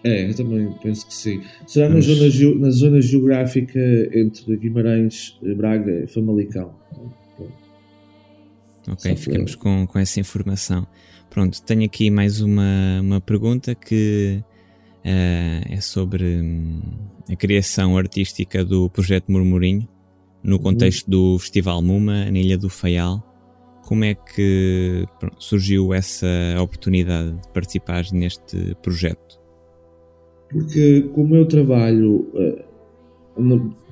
É, 0.04 0.30
eu 0.30 0.34
também 0.34 0.72
penso 0.82 1.06
que 1.08 1.14
sim. 1.14 1.42
Será 1.68 1.90
Vamos... 1.90 2.08
na, 2.08 2.30
zona, 2.30 2.56
na 2.60 2.70
zona 2.70 3.02
geográfica 3.02 3.80
entre 4.14 4.56
Guimarães, 4.56 5.38
Braga 5.58 6.04
e 6.04 6.08
Famalicão. 6.08 6.74
Ok, 8.88 9.16
ficamos 9.16 9.56
com, 9.56 9.86
com 9.86 10.00
essa 10.00 10.20
informação. 10.20 10.88
Pronto, 11.30 11.62
tenho 11.62 11.86
aqui 11.86 12.10
mais 12.10 12.42
uma, 12.42 13.00
uma 13.02 13.22
pergunta 13.22 13.76
que 13.76 14.42
uh, 15.06 15.74
é 15.74 15.80
sobre 15.80 16.24
um, 16.24 16.82
a 17.30 17.36
criação 17.36 17.98
artística 17.98 18.66
do 18.66 18.90
projeto 18.90 19.32
Murmurinho 19.32 19.88
no 20.42 20.56
uhum. 20.56 20.64
contexto 20.64 21.10
do 21.10 21.38
Festival 21.38 21.82
Muma, 21.82 22.32
na 22.32 22.40
Ilha 22.40 22.58
do 22.58 22.70
Faial. 22.70 23.24
Como 23.90 24.04
é 24.04 24.14
que 24.14 25.04
surgiu 25.40 25.96
essa 25.96 26.28
oportunidade 26.62 27.32
de 27.32 27.48
participar 27.50 28.04
neste 28.14 28.76
projeto? 28.84 29.40
Porque 30.48 31.10
com 31.12 31.24
o 31.24 31.28
meu 31.28 31.48
trabalho, 31.48 32.28
eh, 32.36 32.66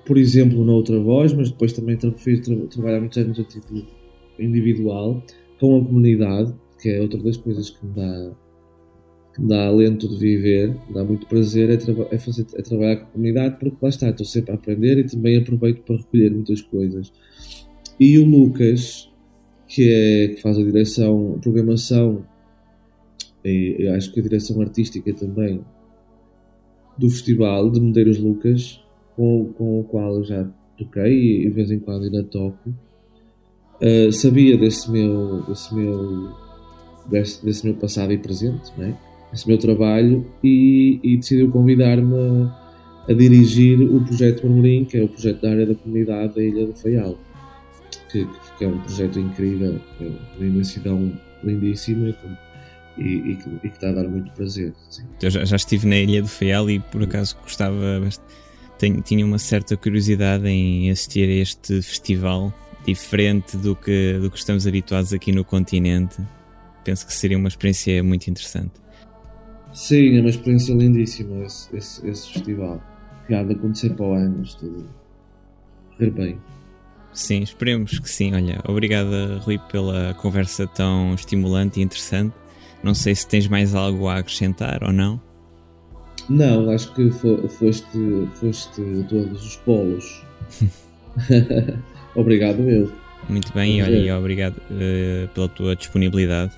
por 0.05 0.19
exemplo, 0.19 0.63
na 0.63 0.73
outra 0.73 0.99
voz, 0.99 1.33
mas 1.33 1.49
depois 1.49 1.73
também 1.73 1.97
fiz 2.15 2.47
trabalhar 2.69 2.99
muitos 2.99 3.17
anos 3.17 3.39
a 3.39 3.43
título 3.43 3.87
individual, 4.37 5.23
com 5.59 5.81
a 5.81 5.83
comunidade, 5.83 6.53
que 6.79 6.89
é 6.89 7.01
outra 7.01 7.19
das 7.23 7.37
coisas 7.37 7.71
que 7.71 7.83
me 7.83 7.93
dá, 7.95 8.31
que 9.33 9.41
me 9.41 9.47
dá 9.47 9.65
alento 9.65 10.07
de 10.07 10.15
viver, 10.15 10.75
me 10.87 10.93
dá 10.93 11.03
muito 11.03 11.25
prazer, 11.25 11.71
é, 11.71 12.13
é, 12.13 12.17
fazer, 12.19 12.45
é 12.53 12.61
trabalhar 12.61 12.97
com 12.97 13.03
a 13.03 13.07
comunidade, 13.07 13.57
porque 13.59 13.77
lá 13.81 13.89
está, 13.89 14.11
estou 14.11 14.27
sempre 14.27 14.51
a 14.51 14.53
aprender 14.53 14.99
e 14.99 15.05
também 15.05 15.37
aproveito 15.37 15.81
para 15.81 15.97
recolher 15.97 16.29
muitas 16.29 16.61
coisas. 16.61 17.11
E 17.99 18.19
o 18.19 18.25
Lucas, 18.25 19.06
que, 19.67 19.91
é, 19.91 20.27
que 20.29 20.41
faz 20.41 20.57
a 20.57 20.63
direção, 20.63 21.35
a 21.37 21.39
programação 21.39 22.23
e 23.43 23.87
acho 23.89 24.11
que 24.11 24.19
a 24.19 24.23
direção 24.23 24.59
artística 24.61 25.13
também 25.13 25.61
do 26.97 27.09
festival 27.09 27.69
de 27.69 27.79
Medeiros 27.79 28.17
Lucas, 28.17 28.81
com, 29.15 29.53
com 29.53 29.79
o 29.79 29.83
qual 29.83 30.23
já 30.23 30.47
toquei 30.77 31.41
e 31.41 31.47
de 31.47 31.49
vez 31.49 31.71
em 31.71 31.79
quando 31.79 32.03
ainda 32.03 32.23
toco. 32.23 32.69
Uh, 33.81 34.11
sabia 34.11 34.57
desse 34.57 34.91
meu, 34.91 35.43
desse 35.43 35.73
meu, 35.73 36.31
desse, 37.09 37.45
desse 37.45 37.65
meu 37.65 37.75
passado 37.75 38.11
e 38.11 38.17
presente, 38.17 38.71
né? 38.75 38.97
esse 39.31 39.47
meu 39.47 39.57
trabalho, 39.57 40.25
e, 40.43 40.99
e 41.03 41.17
decidiu 41.17 41.51
convidar-me 41.51 42.15
a, 42.15 43.11
a, 43.11 43.13
dirigir 43.13 43.79
o 43.79 44.03
projeto 44.03 44.47
Marmorim, 44.47 44.85
que 44.85 44.97
é 44.97 45.03
o 45.03 45.07
projeto 45.07 45.41
da 45.41 45.51
área 45.51 45.65
da 45.65 45.75
comunidade 45.75 46.33
da 46.33 46.43
Ilha 46.43 46.65
do 46.65 46.73
Faial, 46.73 47.19
que, 48.09 48.27
que 48.57 48.65
é 48.65 48.67
um 48.67 48.79
projeto 48.79 49.19
incrível, 49.19 49.79
é 50.01 50.05
uma 50.37 50.45
imensidão 50.45 51.11
lindíssima 51.43 52.15
e, 52.97 53.03
e, 53.03 53.35
que, 53.35 53.49
e, 53.49 53.59
que, 53.59 53.67
está 53.67 53.89
a 53.89 53.93
dar 53.93 54.07
muito 54.07 54.31
prazer. 54.31 54.73
Sim. 54.89 55.03
Eu 55.21 55.29
já, 55.29 55.45
já, 55.45 55.55
estive 55.55 55.87
na 55.87 55.97
Ilha 55.97 56.21
do 56.21 56.27
Faial 56.27 56.69
e 56.69 56.79
por 56.79 57.03
acaso 57.03 57.37
gostava 57.41 57.99
bastante, 57.99 59.01
tinha 59.03 59.25
uma 59.25 59.37
certa 59.37 59.75
curiosidade 59.75 60.47
em 60.47 60.89
assistir 60.89 61.27
a 61.29 61.41
este 61.41 61.81
festival 61.81 62.53
diferente 62.85 63.57
do 63.57 63.75
que, 63.75 64.17
do 64.21 64.31
que 64.31 64.37
estamos 64.37 64.65
habituados 64.65 65.11
aqui 65.13 65.31
no 65.31 65.43
continente. 65.43 66.17
Penso 66.83 67.05
que 67.05 67.13
seria 67.13 67.37
uma 67.37 67.49
experiência 67.49 68.01
muito 68.01 68.27
interessante. 68.29 68.71
Sim, 69.73 70.17
é 70.17 70.21
uma 70.21 70.29
experiência 70.29 70.73
lindíssima 70.73 71.43
esse, 71.43 71.75
esse, 71.75 72.07
esse 72.07 72.31
festival. 72.31 72.81
Que 73.27 73.33
há 73.33 73.43
de 73.43 73.53
acontecer 73.53 73.93
para 73.93 74.05
o 74.05 74.13
ano, 74.13 74.43
tudo 74.57 74.89
correr 75.97 76.11
bem. 76.11 76.39
Sim, 77.17 77.41
esperemos 77.41 77.97
que 77.97 78.07
sim. 78.07 78.35
Olha, 78.35 78.59
obrigada 78.67 79.39
Rui 79.39 79.57
pela 79.57 80.13
conversa 80.13 80.67
tão 80.67 81.15
estimulante 81.15 81.79
e 81.79 81.83
interessante. 81.83 82.31
Não 82.83 82.93
sei 82.93 83.15
se 83.15 83.27
tens 83.27 83.47
mais 83.47 83.73
algo 83.73 84.07
a 84.07 84.17
acrescentar 84.17 84.83
ou 84.83 84.93
não. 84.93 85.19
Não, 86.29 86.69
acho 86.69 86.93
que 86.93 87.09
foste, 87.09 88.27
foste 88.35 88.81
todos 89.09 89.43
os 89.43 89.55
polos. 89.57 90.23
obrigado 92.13 92.69
eu. 92.69 92.91
Muito 93.27 93.51
bem, 93.51 93.81
olha, 93.81 93.97
e 93.97 94.11
obrigado 94.11 94.57
uh, 94.69 95.27
pela 95.33 95.49
tua 95.49 95.75
disponibilidade 95.75 96.51